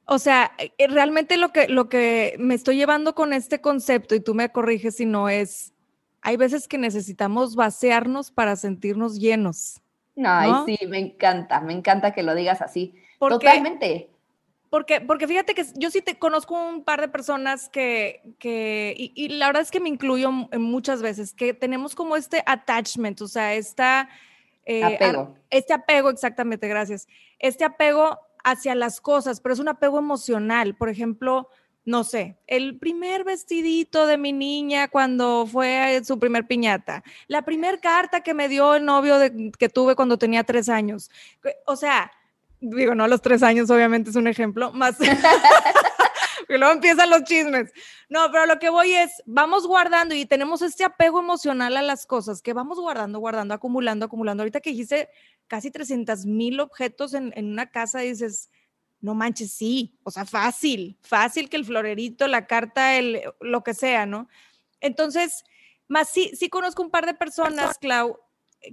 [0.05, 4.21] O sea, eh, realmente lo que, lo que me estoy llevando con este concepto, y
[4.21, 5.73] tú me corriges si no es,
[6.21, 9.81] hay veces que necesitamos vaciarnos para sentirnos llenos.
[10.23, 12.95] Ay, sí, me encanta, me encanta que lo digas así.
[13.19, 14.09] Totalmente.
[14.69, 19.29] Porque, porque fíjate que yo sí te conozco un par de personas que, que y,
[19.29, 23.53] la verdad es que me incluyo muchas veces, que tenemos como este attachment, o sea,
[23.53, 24.09] esta,
[24.65, 25.35] eh, apego.
[25.49, 27.07] este apego, exactamente, gracias.
[27.39, 30.75] Este apego hacia las cosas, pero es un apego emocional.
[30.75, 31.49] Por ejemplo,
[31.87, 37.79] no sé, el primer vestidito de mi niña cuando fue su primer piñata, la primer
[37.79, 39.15] carta que me dio el novio
[39.57, 41.09] que tuve cuando tenía tres años.
[41.65, 42.11] O sea,
[42.59, 44.97] digo, no los tres años, obviamente es un ejemplo, más...
[46.49, 47.71] y luego empiezan los chismes.
[48.09, 52.05] No, pero lo que voy es, vamos guardando y tenemos este apego emocional a las
[52.05, 54.43] cosas que vamos guardando, guardando, acumulando, acumulando.
[54.43, 55.07] Ahorita que hice
[55.47, 58.49] casi 300 mil objetos en, en una casa, dices,
[58.99, 63.73] no manches, sí, o sea, fácil, fácil que el florerito, la carta, el, lo que
[63.73, 64.27] sea, ¿no?
[64.81, 65.43] Entonces,
[65.87, 68.19] más sí, sí conozco un par de personas, Clau,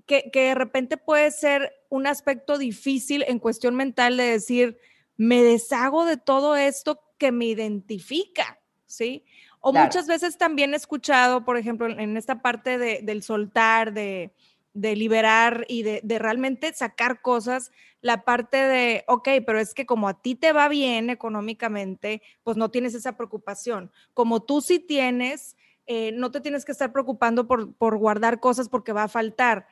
[0.07, 4.79] que, que de repente puede ser un aspecto difícil en cuestión mental de decir,
[5.17, 9.25] me deshago de todo esto que me identifica, ¿sí?
[9.61, 14.35] O muchas veces también he escuchado, por ejemplo, en esta parte de, del soltar, de,
[14.75, 19.87] de liberar y de, de, realmente sacar cosas, la parte de, ok, pero es que
[19.87, 23.91] como a ti te va bien económicamente, pues no tienes esa preocupación.
[24.13, 25.57] Como tú sí tienes,
[25.87, 29.67] eh, no te tienes que estar preocupando por, por, guardar cosas porque va a faltar.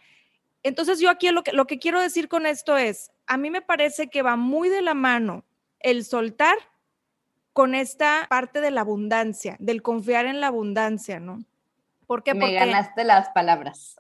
[0.63, 3.63] Entonces yo aquí lo que, lo que quiero decir con esto es, a mí me
[3.63, 5.45] parece que va muy de la mano
[5.81, 6.57] el soltar
[7.53, 11.45] con esta parte de la abundancia, del confiar en la abundancia, ¿no?
[12.07, 12.35] ¿Por qué?
[12.35, 13.97] Me ganaste las palabras.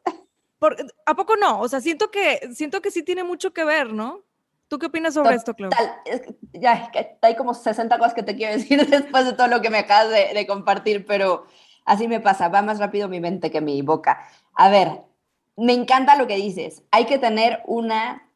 [1.06, 1.60] ¿A poco no?
[1.60, 4.20] O sea, siento que, siento que sí tiene mucho que ver, ¿no?
[4.68, 5.70] ¿Tú qué opinas sobre esto, Clau?
[6.52, 9.78] Ya, hay como 60 cosas que te quiero decir después de todo lo que me
[9.78, 11.46] acabas de, de compartir, pero
[11.84, 14.26] así me pasa, va más rápido mi mente que mi boca.
[14.54, 15.02] A ver,
[15.56, 16.82] me encanta lo que dices.
[16.90, 18.28] Hay que tener una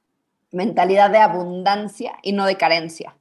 [0.52, 3.16] mentalidad de abundancia y no de carencia,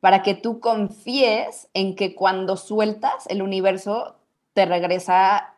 [0.00, 4.16] para que tú confíes en que cuando sueltas, el universo
[4.52, 5.55] te regresa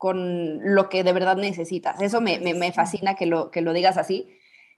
[0.00, 2.00] con lo que de verdad necesitas.
[2.00, 4.30] Eso me, fascina que lo, que lo digas así.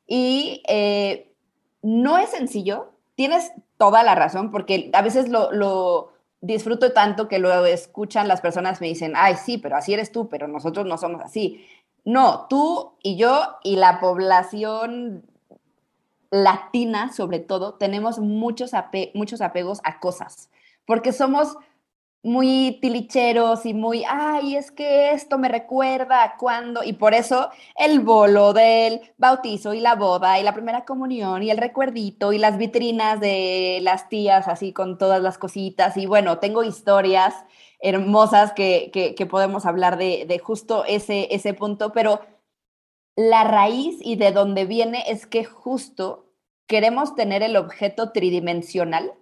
[0.05, 1.33] Y eh,
[1.81, 7.65] no es sencillo, tienes toda la razón, porque a veces lo, disfruto tanto que lo
[7.65, 11.23] escuchan las personas, me dicen, ay, sí, pero así eres tú, pero nosotros no somos
[11.23, 11.65] así.
[12.05, 15.25] No, tú y yo y la población
[16.33, 18.73] latina, sobre todo, tenemos muchos,
[19.15, 20.51] muchos apegos a cosas,
[20.85, 21.57] porque somos
[22.23, 27.51] muy tilicheros y muy, ay, es que esto me recuerda a cuando, y por eso
[27.77, 32.39] el bolo del bautizo y la boda y la primera comunión y el recuerdito y
[32.39, 35.97] las vitrinas de las tías así con todas las cositas.
[35.97, 37.35] Y bueno, tengo historias
[37.81, 42.21] hermosas que, que, podemos hablar de, de, justo ese, ese punto, pero
[43.17, 46.33] la raíz y de dónde viene es que justo
[46.69, 49.13] queremos tener el objeto tridimensional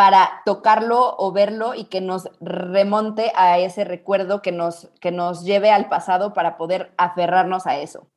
[0.00, 5.44] para tocarlo o verlo y que nos remonte a ese recuerdo que nos, que nos
[5.44, 8.08] lleve al pasado para poder aferrarnos a eso.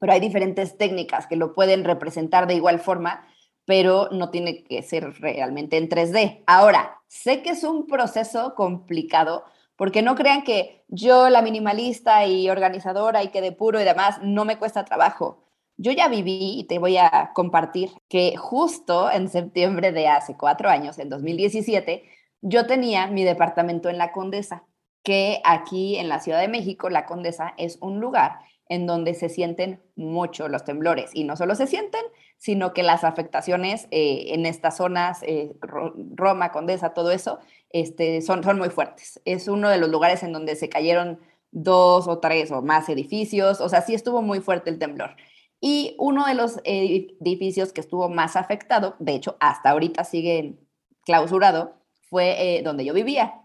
[0.00, 3.28] Pero hay diferentes técnicas que lo pueden representar de igual forma,
[3.66, 6.44] pero no tiene que ser realmente en 3D.
[6.46, 9.44] Ahora, sé que es un proceso complicado
[9.76, 14.18] porque no crean que yo, la minimalista y organizadora y que de puro y demás,
[14.22, 15.44] no me cuesta trabajo.
[15.76, 20.68] Yo ya viví y te voy a compartir que justo en septiembre de hace cuatro
[20.68, 22.04] años, en 2017,
[22.40, 24.64] yo tenía mi departamento en La Condesa,
[25.02, 29.28] que aquí en la Ciudad de México, La Condesa es un lugar en donde se
[29.28, 32.00] sienten mucho los temblores y no solo se sienten,
[32.38, 37.38] sino que las afectaciones eh, en estas zonas, eh, Roma, Condesa, todo eso,
[37.70, 39.20] este, son, son muy fuertes.
[39.24, 43.60] Es uno de los lugares en donde se cayeron dos o tres o más edificios,
[43.60, 45.16] o sea, sí estuvo muy fuerte el temblor.
[45.64, 50.58] Y uno de los edificios que estuvo más afectado, de hecho hasta ahorita sigue
[51.04, 51.76] clausurado,
[52.10, 53.42] fue eh, donde yo vivía.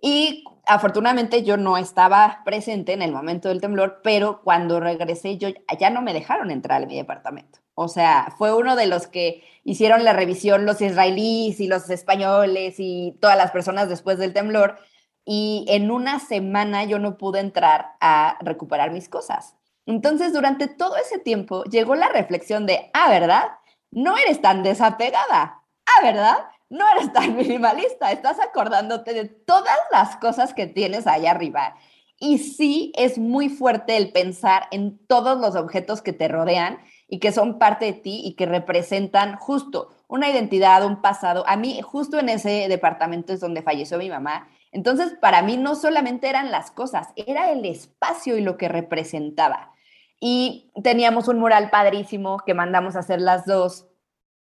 [0.00, 5.48] Y afortunadamente yo no estaba presente en el momento del temblor, pero cuando regresé yo
[5.76, 7.58] ya no me dejaron entrar a mi departamento.
[7.74, 12.76] O sea, fue uno de los que hicieron la revisión los israelíes y los españoles
[12.78, 14.78] y todas las personas después del temblor.
[15.24, 19.57] Y en una semana yo no pude entrar a recuperar mis cosas.
[19.88, 23.44] Entonces, durante todo ese tiempo llegó la reflexión de, ah, ¿verdad?
[23.90, 25.62] No eres tan desapegada.
[25.86, 26.36] Ah, ¿verdad?
[26.68, 28.12] No eres tan minimalista.
[28.12, 31.74] Estás acordándote de todas las cosas que tienes allá arriba.
[32.18, 37.18] Y sí, es muy fuerte el pensar en todos los objetos que te rodean y
[37.18, 41.44] que son parte de ti y que representan justo una identidad, un pasado.
[41.48, 44.50] A mí, justo en ese departamento es donde falleció mi mamá.
[44.70, 49.72] Entonces, para mí no solamente eran las cosas, era el espacio y lo que representaba.
[50.20, 53.86] Y teníamos un mural padrísimo que mandamos a hacer las dos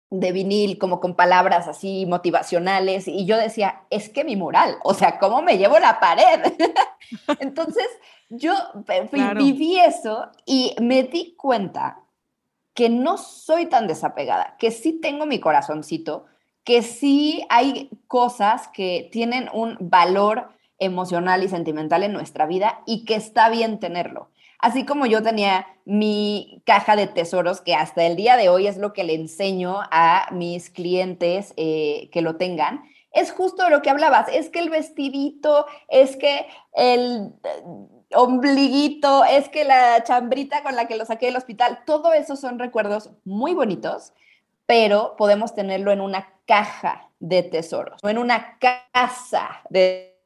[0.10, 3.08] de vinil, como con palabras así motivacionales.
[3.08, 6.54] Y yo decía, es que mi mural, o sea, ¿cómo me llevo la pared?
[7.40, 7.88] Entonces,
[8.30, 8.54] yo
[9.38, 12.00] viví eso y me di cuenta
[12.74, 16.26] que no soy tan desapegada, que sí tengo mi corazoncito,
[16.64, 23.06] que sí hay cosas que tienen un valor emocional y sentimental en nuestra vida y
[23.06, 24.31] que está bien tenerlo.
[24.62, 28.78] Así como yo tenía mi caja de tesoros, que hasta el día de hoy es
[28.78, 33.90] lo que le enseño a mis clientes eh, que lo tengan, es justo lo que
[33.90, 37.64] hablabas, es que el vestidito, es que el eh,
[38.14, 42.60] ombliguito, es que la chambrita con la que lo saqué del hospital, todo eso son
[42.60, 44.14] recuerdos muy bonitos,
[44.66, 50.18] pero podemos tenerlo en una caja de tesoros o en una casa de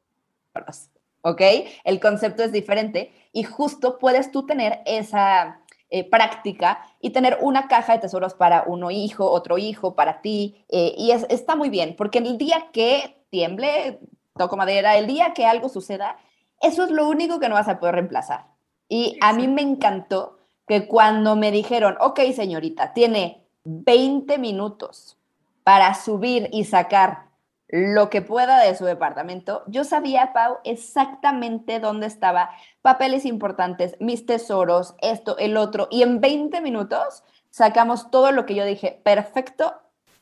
[0.52, 0.90] tesoros.
[1.26, 1.42] ¿Ok?
[1.82, 5.60] El concepto es diferente y justo puedes tú tener esa
[5.90, 10.64] eh, práctica y tener una caja de tesoros para uno hijo, otro hijo, para ti,
[10.68, 13.98] eh, y está muy bien, porque el día que tiemble,
[14.36, 16.16] toco madera, el día que algo suceda,
[16.60, 18.46] eso es lo único que no vas a poder reemplazar.
[18.88, 25.18] Y a mí me encantó que cuando me dijeron, ok, señorita, tiene 20 minutos
[25.64, 27.25] para subir y sacar
[27.68, 32.50] lo que pueda de su departamento, yo sabía, Pau, exactamente dónde estaba,
[32.82, 38.54] papeles importantes, mis tesoros, esto, el otro, y en 20 minutos sacamos todo lo que
[38.54, 39.74] yo dije, perfecto,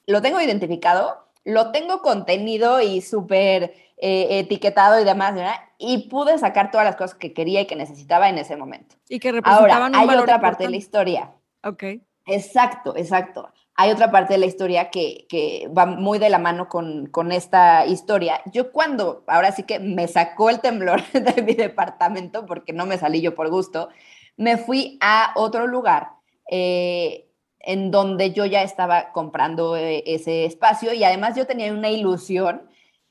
[0.06, 5.56] lo tengo identificado, lo tengo contenido y súper eh, etiquetado y demás, ¿verdad?
[5.78, 8.96] y pude sacar todas las cosas que quería y que necesitaba en ese momento.
[9.08, 11.32] Y que representaban Ahora, hay otra parte de la historia.
[11.62, 11.84] Ok.
[12.26, 17.32] Exacto, exacto hay otra parte de la historia que, va muy de la mano con,
[17.32, 18.40] esta historia.
[18.52, 22.98] Yo cuando, ahora sí que me sacó el temblor de mi departamento, porque no me
[22.98, 23.88] salí yo por gusto,
[24.36, 26.10] me fui a otro lugar
[26.50, 27.28] eh,
[27.60, 32.68] en donde yo ya estaba comprando eh, ese espacio y además yo tenía una ilusión,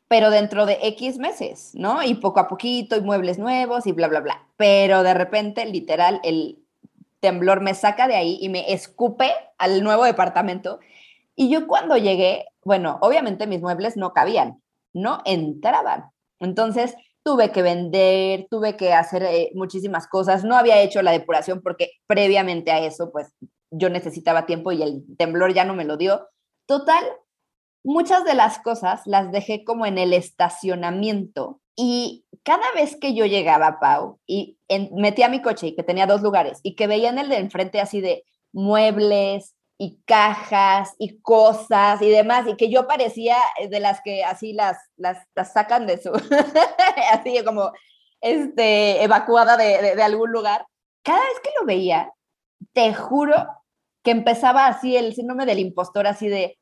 [0.08, 2.04] pero dentro de X meses, ¿no?
[2.04, 4.48] Y poco a poquito, y muebles nuevos y bla, bla, bla.
[4.58, 6.63] Pero de repente, literal, el,
[7.24, 10.80] temblor me saca de ahí y me escupe al nuevo departamento.
[11.36, 14.62] Y yo cuando llegué, bueno, obviamente mis muebles no cabían,
[14.94, 16.12] no entraban.
[16.42, 20.44] Entonces tuve que vender, tuve que hacer eh, muchísimas cosas.
[20.44, 23.34] No había hecho la depuración porque previamente a eso, pues
[23.72, 26.28] yo necesitaba tiempo y el temblor ya no me lo dio.
[26.68, 27.06] Total,
[27.86, 33.26] muchas de las cosas las dejé como en el estacionamiento y cada vez que yo
[33.26, 34.58] llegaba, Pau, y
[34.92, 37.80] metía mi coche y que tenía dos lugares y que veía en el de enfrente
[37.80, 43.38] así de muebles y cajas y cosas y demás, y que yo parecía
[43.70, 46.12] de las que así las, las, sacan de su,
[47.12, 47.72] así como
[48.22, 50.68] este, evacuada de, de algún lugar,
[51.02, 52.14] cada vez que lo veía,
[52.74, 53.36] te juro
[54.04, 56.58] que empezaba así el síndrome del impostor, así de,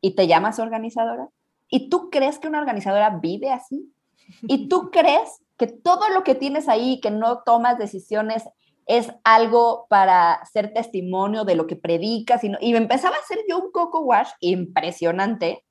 [0.00, 1.28] ¿y te llamas organizadora?
[1.68, 3.92] ¿Y tú crees que una organizadora vive así?
[4.42, 8.44] ¿Y tú crees que todo lo que tienes ahí, que no tomas decisiones,
[8.86, 12.44] es algo para ser testimonio de lo que predicas?
[12.44, 15.64] Y, me empezaba a hacer yo un coco wash impresionante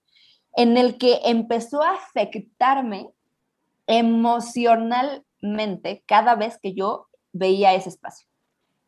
[0.56, 3.10] en el que empezó a afectarme
[3.88, 8.28] emocionalmente cada vez que yo veía ese espacio.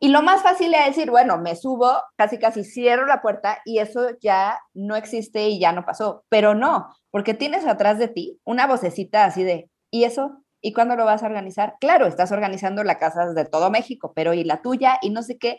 [0.00, 3.78] Y lo más fácil es decir, bueno, me subo, casi casi cierro la puerta y
[3.78, 6.24] eso ya no existe y ya no pasó.
[6.28, 10.44] Pero no, porque tienes atrás de ti una vocecita así de, ¿y eso?
[10.60, 11.74] ¿Y cuándo lo vas a organizar?
[11.80, 15.00] Claro, estás organizando la casa de todo México, pero ¿y la tuya?
[15.02, 15.58] Y no sé qué.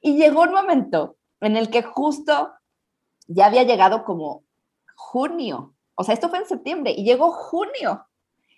[0.00, 2.54] Y llegó un momento en el que justo
[3.26, 4.44] ya había llegado como
[4.96, 5.74] junio.
[5.94, 8.06] O sea, esto fue en septiembre y llegó junio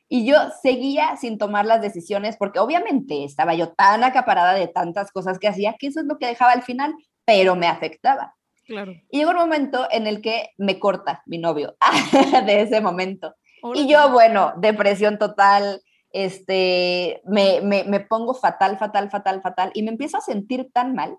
[0.08, 5.10] y yo seguía sin tomar las decisiones porque obviamente estaba yo tan acaparada de tantas
[5.10, 8.36] cosas que hacía que eso es lo que dejaba al final, pero me afectaba.
[8.66, 8.92] Claro.
[9.10, 11.76] Y llegó un momento en el que me corta mi novio
[12.46, 13.34] de ese momento.
[13.74, 19.82] Y yo, bueno, depresión total, este, me, me, me pongo fatal, fatal, fatal, fatal, y
[19.82, 21.18] me empiezo a sentir tan mal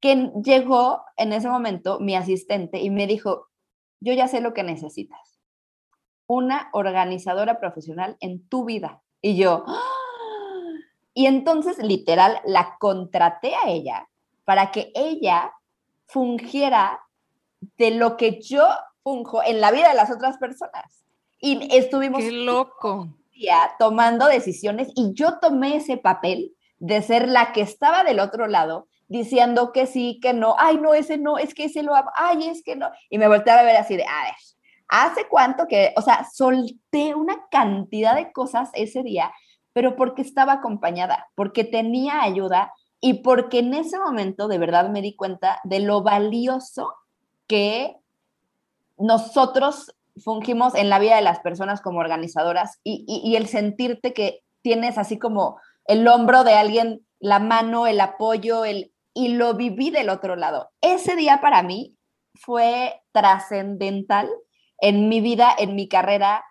[0.00, 3.48] que llegó en ese momento mi asistente y me dijo,
[4.00, 5.34] yo ya sé lo que necesitas
[6.26, 9.02] una organizadora profesional en tu vida.
[9.20, 9.80] Y yo, ¡ah!
[11.14, 14.08] y entonces literal la contraté a ella
[14.44, 15.52] para que ella
[16.06, 17.00] fungiera
[17.76, 18.66] de lo que yo
[19.02, 21.04] funjo en la vida de las otras personas.
[21.40, 23.08] Y estuvimos Qué loco.
[23.32, 28.46] Día tomando decisiones y yo tomé ese papel de ser la que estaba del otro
[28.46, 32.10] lado diciendo que sí, que no, ay, no, ese no, es que ese lo hago,
[32.16, 32.90] ay, es que no.
[33.10, 34.34] Y me volteaba a ver así de, a ver,
[34.88, 39.32] ¿Hace cuánto que, o sea, solté una cantidad de cosas ese día,
[39.72, 42.72] pero porque estaba acompañada, porque tenía ayuda
[43.06, 46.94] y porque en ese momento de verdad me di cuenta de lo valioso
[47.46, 47.98] que
[48.96, 54.96] nosotros fungimos en la vida de las personas como organizadoras y, el sentirte que tienes
[54.96, 60.08] así como el hombro de alguien, la mano, el apoyo, el, y lo viví del
[60.08, 60.70] otro lado.
[60.80, 61.98] Ese día para mí
[62.34, 64.30] fue trascendental
[64.78, 66.42] en mi vida, en mi carrera,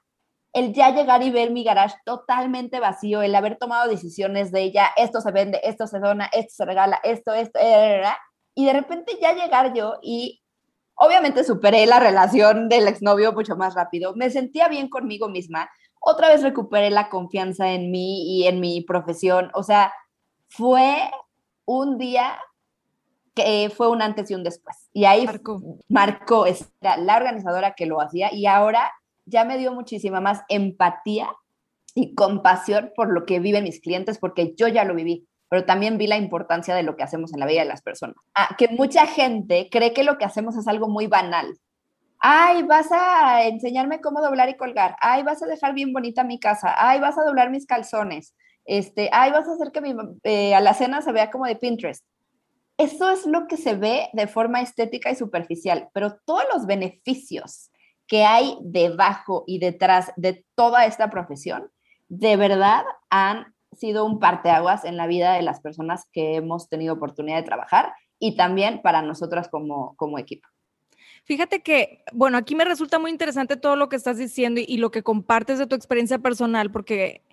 [0.53, 4.91] el ya llegar y ver mi garage totalmente vacío, el haber tomado decisiones de ya,
[4.95, 7.59] esto se vende, esto se dona, esto se regala, esto, esto,
[8.53, 10.43] y de repente ya llegar yo y
[10.93, 16.27] obviamente superé la relación del exnovio mucho más rápido, me sentía bien conmigo misma, otra
[16.27, 19.91] vez recuperé la confianza en mí y en mi profesión, o sea,
[20.49, 21.09] fue
[21.65, 22.37] un día
[23.33, 24.89] que fue un antes y un después.
[24.93, 26.45] Y ahí marcó, marcó
[26.81, 28.91] la organizadora que lo hacía y ahora
[29.25, 31.29] ya me dio muchísima más empatía
[31.95, 35.97] y compasión por lo que viven mis clientes, porque yo ya lo viví, pero también
[35.97, 38.15] vi la importancia de lo que hacemos en la vida de las personas.
[38.33, 41.59] Ah, que mucha gente cree que lo que hacemos es algo muy banal.
[42.19, 44.95] Ay, vas a enseñarme cómo doblar y colgar.
[45.01, 46.73] Ay, vas a dejar bien bonita mi casa.
[46.77, 48.33] Ay, vas a doblar mis calzones.
[48.65, 49.93] Este, ay, vas a hacer que mi,
[50.23, 52.05] eh, a la cena se vea como de Pinterest.
[52.77, 57.69] Eso es lo que se ve de forma estética y superficial, pero todos los beneficios
[58.13, 61.71] que hay debajo y detrás de toda esta profesión,
[62.09, 66.93] de verdad han sido un parteaguas en la vida de las personas que hemos tenido
[66.93, 70.47] oportunidad de trabajar y también para nosotras como, como equipo.
[71.23, 74.77] Fíjate que, bueno, aquí me resulta muy interesante todo lo que estás diciendo y, y,
[74.77, 77.23] lo que compartes de tu experiencia personal, porque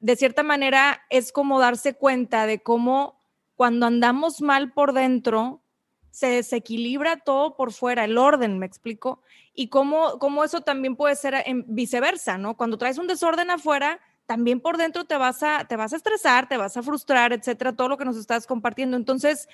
[0.00, 3.22] de cierta manera es como darse cuenta de cómo
[3.56, 5.62] cuando andamos mal por dentro,
[6.10, 9.22] se desequilibra todo por fuera, el orden, me explico,
[9.54, 12.56] y cómo, cómo eso también puede ser en viceversa, ¿no?
[12.56, 16.48] Cuando traes un desorden afuera, también por dentro te vas a, te vas a estresar,
[16.48, 18.96] te vas a frustrar, etcétera, todo lo que nos estás compartiendo.
[18.96, 19.48] Entonces,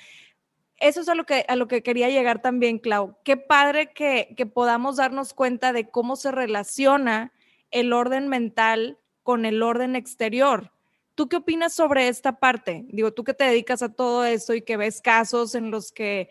[0.78, 3.16] eso es a lo que, a lo que quería llegar también, Clau.
[3.24, 7.32] Qué padre que, que podamos darnos cuenta de cómo se relaciona
[7.70, 10.72] el orden mental con el orden exterior.
[11.16, 12.84] ¿Tú qué opinas sobre esta parte?
[12.88, 16.28] Digo, tú que te dedicas a todo esto y que ves casos en los que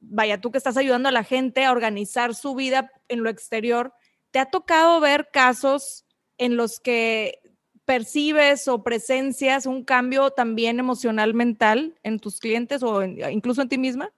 [0.00, 3.92] vaya, tú que estás ayudando a la gente a organizar su vida en lo exterior,
[4.30, 6.06] ¿te ha tocado ver casos
[6.38, 7.40] en los que
[7.84, 13.76] percibes o presencias un cambio también emocional mental en tus clientes o incluso en ti
[13.76, 14.12] misma?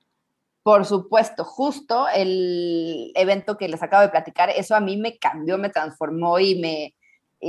[0.63, 5.59] Por supuesto, justo el evento que les acabo de platicar, eso a mí me cambió,
[5.59, 6.95] me transformó y me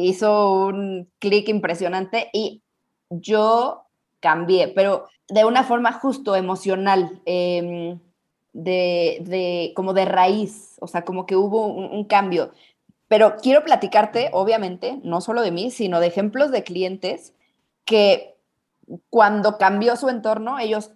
[0.03, 2.61] hizo un clic impresionante y
[3.09, 3.83] yo
[4.19, 7.21] cambié, pero de una forma justo emocional.
[7.25, 7.97] Eh,
[8.55, 12.51] de, como de raíz, o sea, como que hubo un, cambio.
[13.07, 17.33] Pero quiero platicarte, obviamente, no solo de mí, sino de ejemplos de clientes
[17.83, 18.35] que
[19.09, 20.91] cuando cambió su entorno, ellos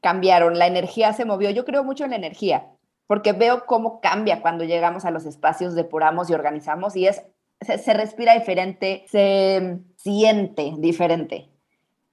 [0.00, 1.50] cambiaron, la energía se movió.
[1.50, 2.66] Yo creo mucho en la energía,
[3.06, 7.22] porque veo cómo cambia cuando llegamos a los espacios, depuramos y organizamos y es,
[7.64, 11.50] se respira diferente, se siente diferente.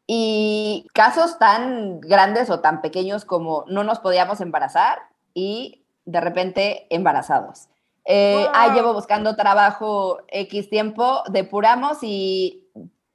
[0.07, 4.99] Y casos tan grandes o tan pequeños como no nos podíamos embarazar
[5.33, 7.69] y de repente embarazados.
[8.05, 12.67] Eh, llevo buscando trabajo X tiempo, depuramos y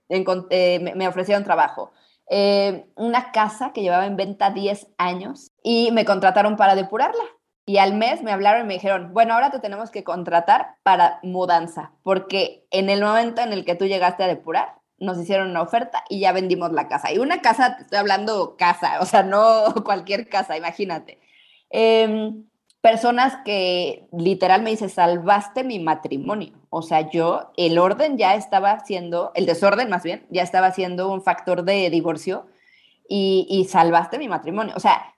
[0.08, 1.92] eh, me ofrecieron trabajo.
[2.28, 7.22] Eh, una casa que llevaba en venta 10 años y me contrataron para depurarla.
[7.68, 11.18] Y al mes me hablaron y me dijeron, bueno, ahora te tenemos que contratar para
[11.24, 15.62] mudanza, porque en el momento en el que tú llegaste a depurar, nos hicieron una
[15.62, 17.12] oferta y ya vendimos la casa.
[17.12, 21.18] Y una casa, te estoy hablando casa, o sea, no cualquier casa, imagínate.
[21.68, 22.44] Em,
[22.80, 26.52] personas que literal me dice, salvaste mi matrimonio.
[26.70, 31.12] O sea, yo, el orden ya estaba siendo, el desorden más bien, ya estaba siendo
[31.12, 32.46] un factor de divorcio
[33.08, 34.72] y, y salvaste mi matrimonio.
[34.76, 35.16] O sea,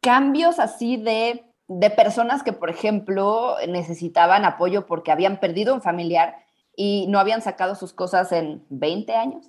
[0.00, 6.36] cambios así de, de personas que, por ejemplo, necesitaban apoyo porque habían perdido un familiar
[6.74, 9.46] y no habían sacado sus cosas en 20 años.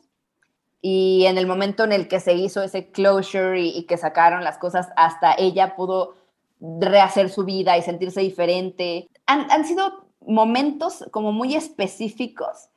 [0.82, 4.57] Y en el momento en el que se hizo ese closure y, que sacaron las
[4.57, 6.15] cosas, hasta ella pudo
[6.59, 9.07] rehacer su vida y sentirse diferente.
[9.26, 12.70] Han, han sido momentos como muy específicos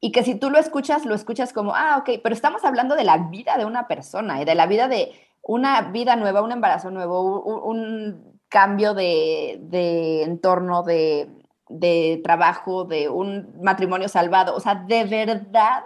[0.00, 3.04] y que si tú lo escuchas, lo escuchas como, ah, ok, pero estamos hablando de
[3.04, 5.12] la vida de una persona y de la vida de
[5.42, 11.28] una vida nueva, un embarazo nuevo, un, cambio de, de, entorno, de
[11.68, 14.54] de trabajo, de un matrimonio salvado.
[14.54, 15.82] O sea, de verdad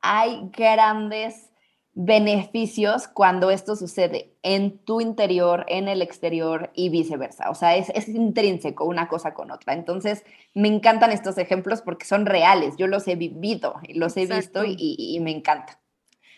[0.00, 1.50] hay grandes
[1.92, 7.50] beneficios cuando esto sucede en tu interior, en el exterior y viceversa.
[7.50, 9.74] O sea, es, es intrínseco una cosa con otra.
[9.74, 12.76] Entonces, me encantan estos ejemplos porque son reales.
[12.76, 15.80] Yo los he vivido, los he visto y, y me encanta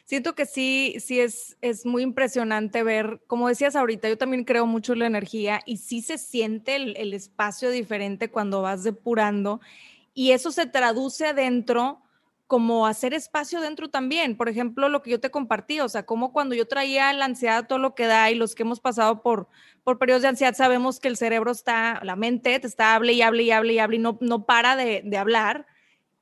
[0.04, 4.66] siento que sí, sí es, es muy impresionante ver, como decías ahorita, yo también creo
[4.66, 9.60] mucho en la energía y sí se siente el, espacio diferente cuando vas depurando
[10.14, 12.02] y eso se traduce adentro
[12.46, 14.36] como hacer espacio dentro también.
[14.36, 17.66] Por ejemplo, lo que yo te compartí, o sea, como cuando yo traía la ansiedad,
[17.66, 19.48] todo lo que da y los que hemos pasado por,
[19.84, 23.22] por periodos de ansiedad, sabemos que el cerebro está, la mente te está hable y
[23.22, 25.66] hable y hable y hable y no, no para de, de hablar.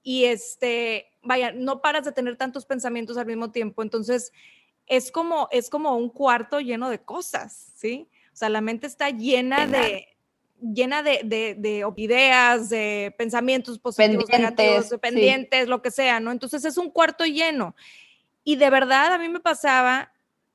[0.05, 3.83] Y este, vaya, no paras de tener tantos pensamientos al mismo tiempo.
[3.83, 4.33] Entonces,
[4.87, 8.09] es como, es como un cuarto lleno de cosas, ¿sí?
[8.33, 10.09] O sea, la mente está llena de,
[10.61, 16.33] llena de, de, de, ideas, de pensamientos positivos, pendientes, negativos, pendientes, lo que sea, ¿no?
[16.33, 17.75] Entonces es un cuarto lleno.
[18.45, 20.13] Y de verdad a mí me pasaba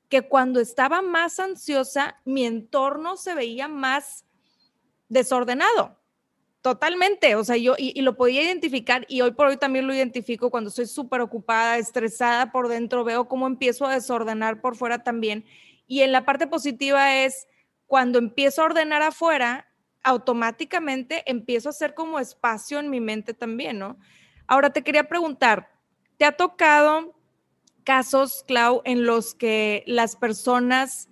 [0.10, 4.26] que cuando estaba más ansiosa, mi entorno se veía más
[5.10, 5.98] desordenado.
[6.66, 10.50] Totalmente, o sea, yo y, lo podía identificar y hoy por hoy también lo identifico
[10.50, 15.46] cuando estoy súper ocupada, estresada por dentro, veo cómo empiezo a desordenar por fuera también.
[15.86, 17.48] Y en la parte positiva es
[17.86, 19.68] cuando empiezo a ordenar afuera,
[20.02, 24.00] automáticamente empiezo a hacer como espacio en mi mente también, ¿no?
[24.48, 25.70] Ahora te quería preguntar,
[26.18, 27.14] ¿te ha tocado
[27.84, 31.10] casos, Clau, en los que las personas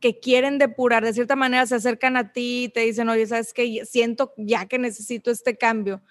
[0.00, 3.52] que quieren depurar de cierta manera se acercan a ti y te dicen, oye, sabes
[3.52, 6.02] que siento ya que necesito este cambio,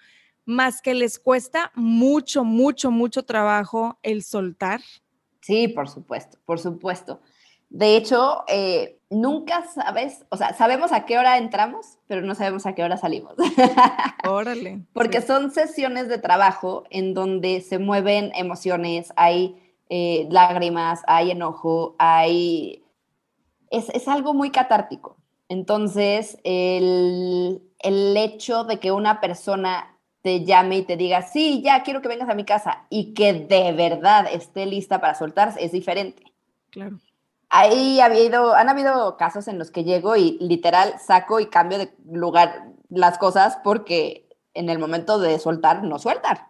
[0.44, 4.80] más que les cuesta mucho, mucho, mucho trabajo el soltar?
[5.40, 7.20] Sí, por supuesto, por supuesto.
[7.70, 12.66] De hecho, eh, nunca sabes, o sea, sabemos a qué hora entramos, pero no sabemos
[12.66, 13.34] a qué hora salimos.
[14.28, 14.82] Órale.
[14.92, 19.56] Porque son sesiones de trabajo en donde se mueven emociones, hay
[19.88, 22.84] eh, lágrimas, hay enojo, hay...
[23.70, 25.16] Es, es algo muy catártico.
[25.48, 31.82] Entonces, el, el hecho de que una persona te llame y te diga, sí, ya
[31.82, 35.72] quiero que vengas a mi casa y que de verdad esté lista para soltarse es
[35.72, 36.22] diferente.
[36.70, 36.98] Claro.
[37.48, 41.78] Ahí ha habido, han habido casos en los que llego y literal saco y cambio
[41.78, 46.49] de lugar las cosas porque en el momento de soltar, no sueltar.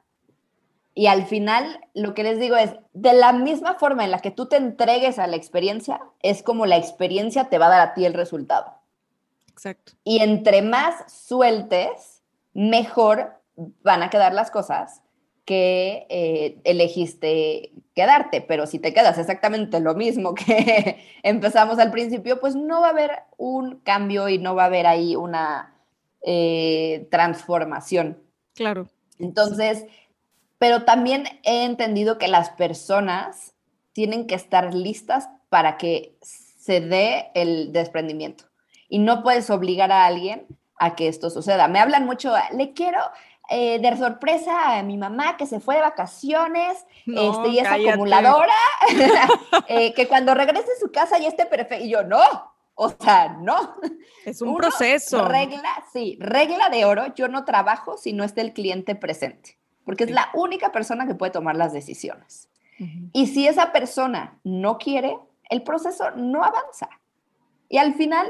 [0.95, 4.31] Y al final, lo que les digo es, de la misma forma en la que
[4.31, 7.95] tú te entregues a la experiencia, es como la experiencia te va a dar a
[7.95, 8.75] ti el resultado.
[9.49, 9.93] Exacto.
[10.05, 12.23] Y entre más sueltes,
[12.55, 13.35] mejor
[13.83, 15.03] van a quedar las cosas
[15.45, 22.41] que eh, elegiste quedarte, pero si te quedas exactamente lo mismo que empezamos al principio,
[22.41, 25.75] pues no va a haber un cambio y no va a haber ahí una
[26.23, 28.23] eh, transformación.
[28.55, 28.89] Claro.
[29.19, 29.87] Entonces,
[30.61, 33.55] pero también he entendido que las personas
[33.93, 38.45] tienen que estar listas para que se dé el desprendimiento.
[38.87, 40.47] Y no puedes obligar a alguien
[40.79, 41.67] a que esto suceda.
[41.67, 43.01] Me hablan mucho, le quiero,
[43.49, 48.53] eh, de sorpresa a mi mamá que se fue de vacaciones este, y es acumuladora,
[49.67, 51.87] eh, que cuando regrese a su casa ya esté perfecto.
[51.87, 52.21] Y yo, no,
[52.75, 53.77] o sea, no.
[54.27, 55.27] Es un proceso.
[55.27, 59.59] Regla, sí, regla de oro, yo no trabajo si no está el cliente presente,
[59.91, 62.49] porque es la única persona que puede tomar las decisiones.
[63.13, 65.19] Y si esa persona no quiere,
[65.49, 66.89] el proceso no avanza.
[67.69, 68.29] Y al final,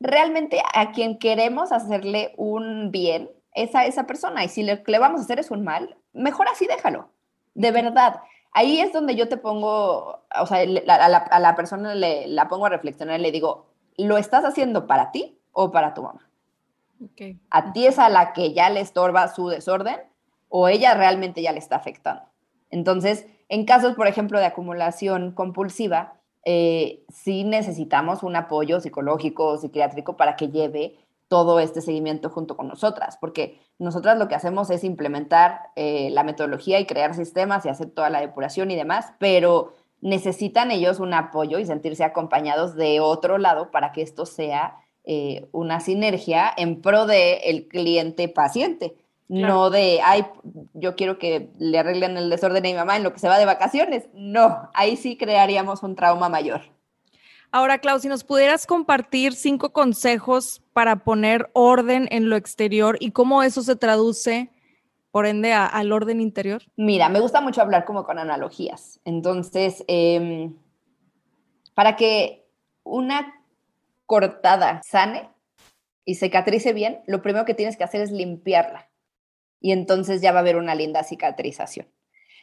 [0.00, 4.42] realmente a quien queremos hacerle un bien, esa, esa persona.
[4.42, 7.10] Y si le, le vamos a hacer es un mal, mejor así déjalo.
[7.54, 8.20] De verdad.
[8.50, 10.66] Ahí es donde yo te pongo, o sea, a,
[11.08, 14.88] la, a la persona le, la pongo a reflexionar y le digo, ¿lo estás haciendo
[14.88, 16.28] para ti o para tu mamá?
[17.12, 17.38] Okay.
[17.50, 20.00] ¿A ti es a la que ya le estorba su desorden
[20.48, 22.22] o ella realmente ya le está afectando?
[22.70, 29.58] Entonces, en casos, por ejemplo, de acumulación compulsiva, eh, sí necesitamos un apoyo psicológico o
[29.58, 30.96] psiquiátrico para que lleve
[31.28, 36.24] todo este seguimiento junto con nosotras, porque nosotras lo que hacemos es implementar eh, la
[36.24, 41.12] metodología y crear sistemas y hacer toda la depuración y demás, pero necesitan ellos un
[41.12, 46.80] apoyo y sentirse acompañados de otro lado para que esto sea eh, una sinergia en
[46.80, 48.96] pro del el cliente paciente.
[49.28, 49.54] Claro.
[49.54, 50.24] No de, ay,
[50.72, 53.38] yo quiero que le arreglen el desorden a mi mamá en lo que se va
[53.38, 54.08] de vacaciones.
[54.14, 56.62] No, ahí sí crearíamos un trauma mayor.
[57.50, 63.10] Ahora, Clau, si nos pudieras compartir cinco consejos para poner orden en lo exterior y
[63.10, 64.50] cómo eso se traduce,
[65.10, 66.62] por ende, a, al orden interior.
[66.76, 69.00] Mira, me gusta mucho hablar como con analogías.
[69.04, 70.50] Entonces, eh,
[71.74, 72.46] para que
[72.82, 73.34] una
[74.04, 75.30] cortada sane
[76.04, 78.88] y cicatrice bien, lo primero que tienes que hacer es limpiarla.
[79.60, 81.86] Y entonces ya va a haber una linda cicatrización.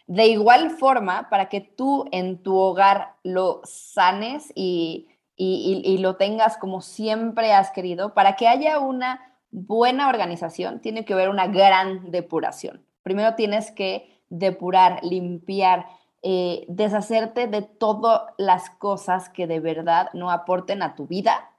[0.07, 6.15] De igual forma, para que tú en tu hogar lo sanes y, y, y, lo
[6.15, 11.47] tengas como siempre has querido, para que haya una buena organización, tiene que haber una
[11.47, 12.85] gran depuración.
[13.01, 15.87] Primero tienes que depurar, limpiar,
[16.21, 21.51] eh, deshacerte de todas las cosas que de verdad no aporten a tu vida,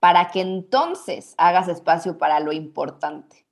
[0.00, 3.46] para que entonces hagas espacio para lo importante.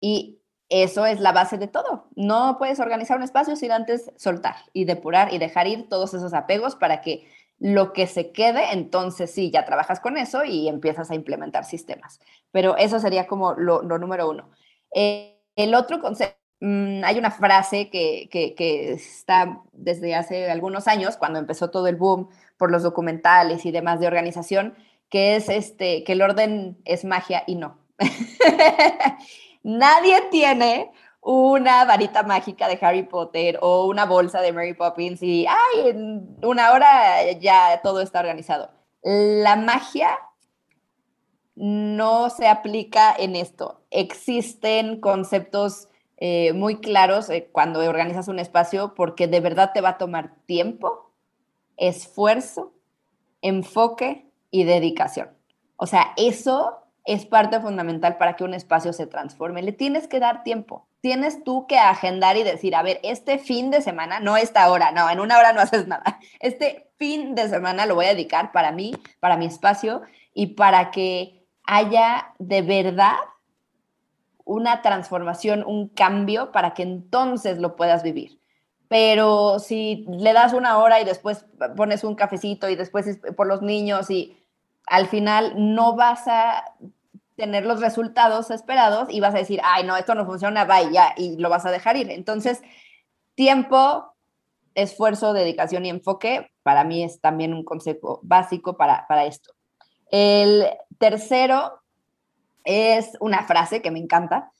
[0.00, 2.08] Y eso es la base de todo.
[2.14, 6.34] No puedes organizar un espacio sin antes soltar y depurar y dejar ir todos esos
[6.34, 7.26] apegos para que
[7.58, 12.20] lo que se quede, entonces sí, ya trabajas con eso y empiezas a implementar sistemas.
[12.52, 14.50] Pero eso sería como lo, número uno.
[14.94, 21.16] Eh, el otro concepto, mm, hay una frase que, que, está desde hace algunos años,
[21.16, 24.76] cuando empezó todo el boom por los documentales y demás de organización,
[25.08, 27.78] que es este, que el orden es magia y no.
[29.62, 35.46] Nadie tiene una varita mágica de Harry Potter o una bolsa de Mary Poppins y,
[35.46, 38.70] ay, en una hora ya todo está organizado.
[39.02, 40.18] La magia
[41.54, 43.82] no se aplica en esto.
[43.90, 49.90] Existen conceptos eh, muy claros eh, cuando organizas un espacio porque de verdad te va
[49.90, 51.12] a tomar tiempo,
[51.76, 52.72] esfuerzo,
[53.42, 55.30] enfoque y dedicación.
[55.76, 59.62] O sea, eso es parte fundamental para que un espacio se transforme.
[59.62, 60.86] Le tienes que dar tiempo.
[61.00, 64.92] Tienes tú que agendar y decir, a ver, este fin de semana, no esta hora,
[64.92, 66.20] no, en una hora no haces nada.
[66.40, 70.02] Este fin de semana lo voy a dedicar para mí, para mi espacio
[70.34, 73.16] y para que haya de verdad
[74.44, 78.38] una transformación, un cambio para que entonces lo puedas vivir.
[78.88, 83.62] Pero si le das una hora y después pones un cafecito y después por los
[83.62, 84.36] niños y
[84.86, 86.64] al final no vas a
[87.38, 91.36] tener los resultados esperados y vas a decir, ay, no, esto no funciona, vaya, y
[91.36, 92.10] lo vas a dejar ir.
[92.10, 92.60] Entonces,
[93.36, 94.12] tiempo,
[94.74, 99.54] esfuerzo, dedicación y enfoque, para mí es también un consejo básico para, para esto.
[100.10, 100.66] El
[100.98, 101.80] tercero
[102.64, 104.50] es una frase que me encanta,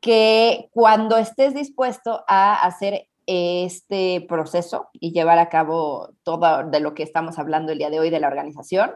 [0.00, 6.94] que cuando estés dispuesto a hacer este proceso y llevar a cabo todo de lo
[6.94, 8.92] que estamos hablando el día de hoy de la organización,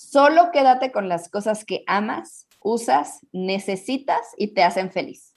[0.00, 5.36] Solo quédate con las cosas que amas, usas, necesitas y te hacen feliz.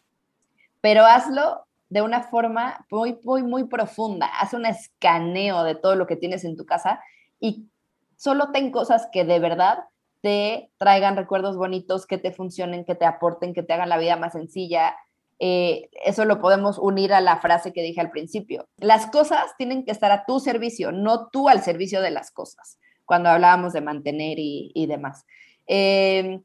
[0.80, 4.28] Pero hazlo de una forma muy, muy, muy profunda.
[4.28, 7.02] Haz un escaneo de todo lo que tienes en tu casa
[7.42, 7.68] y
[8.16, 9.80] solo ten cosas que de verdad
[10.22, 14.16] te traigan recuerdos bonitos, que te funcionen, que te aporten, que te hagan la vida
[14.16, 14.96] más sencilla.
[15.40, 18.66] Eh, eso lo podemos unir a la frase que dije al principio.
[18.78, 22.80] Las cosas tienen que estar a tu servicio, no tú al servicio de las cosas
[23.06, 25.26] cuando hablábamos de mantener y, demás.
[25.68, 26.44] Em,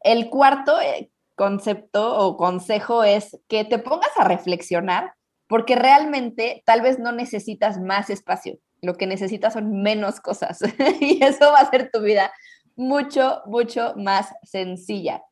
[0.00, 5.14] el cuarto eh, concepto o consejo es que te pongas a reflexionar
[5.48, 10.58] porque realmente tal vez no necesitas más espacio, lo que necesitas son menos cosas
[11.00, 12.32] y eso va a hacer tu vida
[12.76, 15.22] mucho, mucho más sencilla.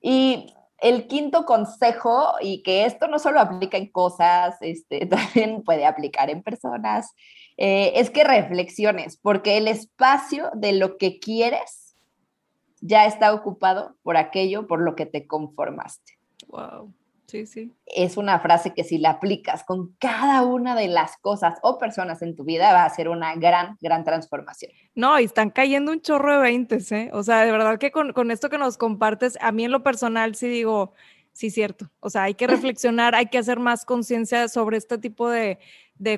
[0.00, 5.86] Y el quinto consejo, y que esto no solo aplica en cosas, este, también puede
[5.86, 7.12] aplicar en personas,
[7.56, 11.96] eh, es que reflexiones, porque el espacio de lo que quieres
[12.80, 16.18] ya está ocupado por aquello por lo que te conformaste.
[16.48, 16.92] Wow.
[17.26, 17.72] Sí, sí.
[17.86, 22.20] Es una frase que si la aplicas con cada una de las cosas o personas
[22.22, 24.70] en tu vida va a ser una gran, gran transformación.
[24.94, 27.10] No, y están cayendo un chorro de veintes, ¿eh?
[27.12, 29.82] O sea, de verdad que con, con esto que nos compartes, a mí en lo
[29.82, 30.92] personal sí digo,
[31.34, 31.90] sí, cierto.
[32.00, 35.58] O sea, hay que reflexionar, hay que hacer más conciencia sobre este tipo de,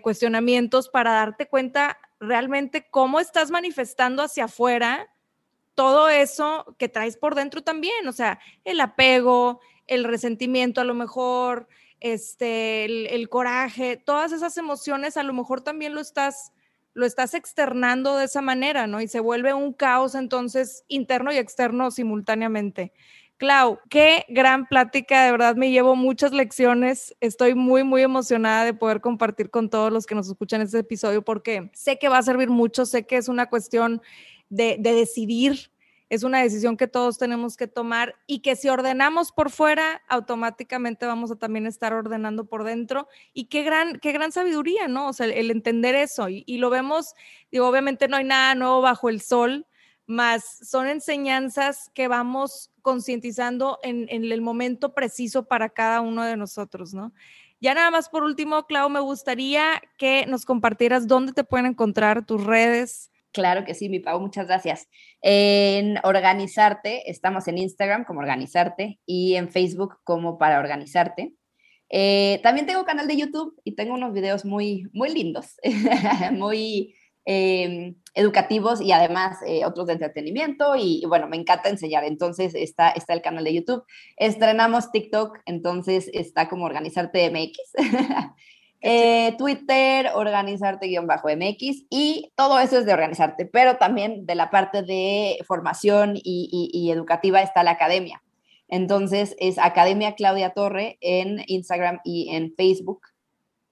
[0.03, 5.09] cuestionamientos para darte cuenta realmente cómo estás manifestando hacia afuera
[5.75, 10.95] todo eso que traes por dentro también, o sea, el apego, el resentimiento a lo
[10.95, 11.69] mejor,
[12.01, 16.53] este, el, coraje, todas esas emociones a lo mejor también lo estás,
[16.95, 19.01] lo estás externando de esa manera, ¿no?
[19.01, 22.93] Y se vuelve un caos entonces interno y externo simultáneamente.
[23.39, 27.14] Clau, qué gran plática, de verdad me llevo muchas lecciones.
[27.20, 31.20] Estoy muy, muy emocionada de poder compartir con todos los que nos escuchan este episodio
[31.20, 34.01] porque sé que va a servir mucho, sé que es una cuestión
[34.49, 35.70] de, de decidir,
[36.09, 41.05] es una decisión que todos tenemos que tomar y que si ordenamos por fuera, automáticamente
[41.05, 43.07] vamos a también estar ordenando por dentro.
[43.34, 45.09] Y qué gran, qué gran sabiduría, ¿no?
[45.09, 46.30] O sea, el, entender eso.
[46.30, 47.14] Y, y, lo vemos,
[47.53, 49.66] digo, obviamente no hay nada nuevo bajo el sol,
[50.07, 56.95] más son enseñanzas que vamos concientizando en, el momento preciso para cada uno de nosotros,
[56.95, 57.13] ¿no?
[57.61, 62.25] Ya nada más por último, Clau, me gustaría que nos compartieras dónde te pueden encontrar
[62.25, 63.11] tus redes.
[63.33, 64.89] Claro que sí, mi Pau, muchas gracias.
[65.21, 71.35] En Organizarte, estamos en Instagram como Organizarte y en Facebook como Para Organizarte.
[71.89, 75.57] Eh, también tengo canal de YouTube y tengo unos videos muy, muy lindos,
[76.33, 76.95] muy
[77.29, 82.05] Em, educativos y además eh, otros de entretenimiento y, bueno, me encanta enseñar.
[82.05, 83.83] Entonces está, está el canal de YouTube.
[84.16, 87.59] Estrenamos TikTok, entonces está como Organizarte MX.
[88.83, 95.39] Eh, Twitter, organizarte-mx y todo eso es de organizarte, pero también de la parte de
[95.45, 98.22] formación y, educativa está la academia.
[98.68, 103.01] Entonces es Academia Claudia Torre en Instagram y en Facebook.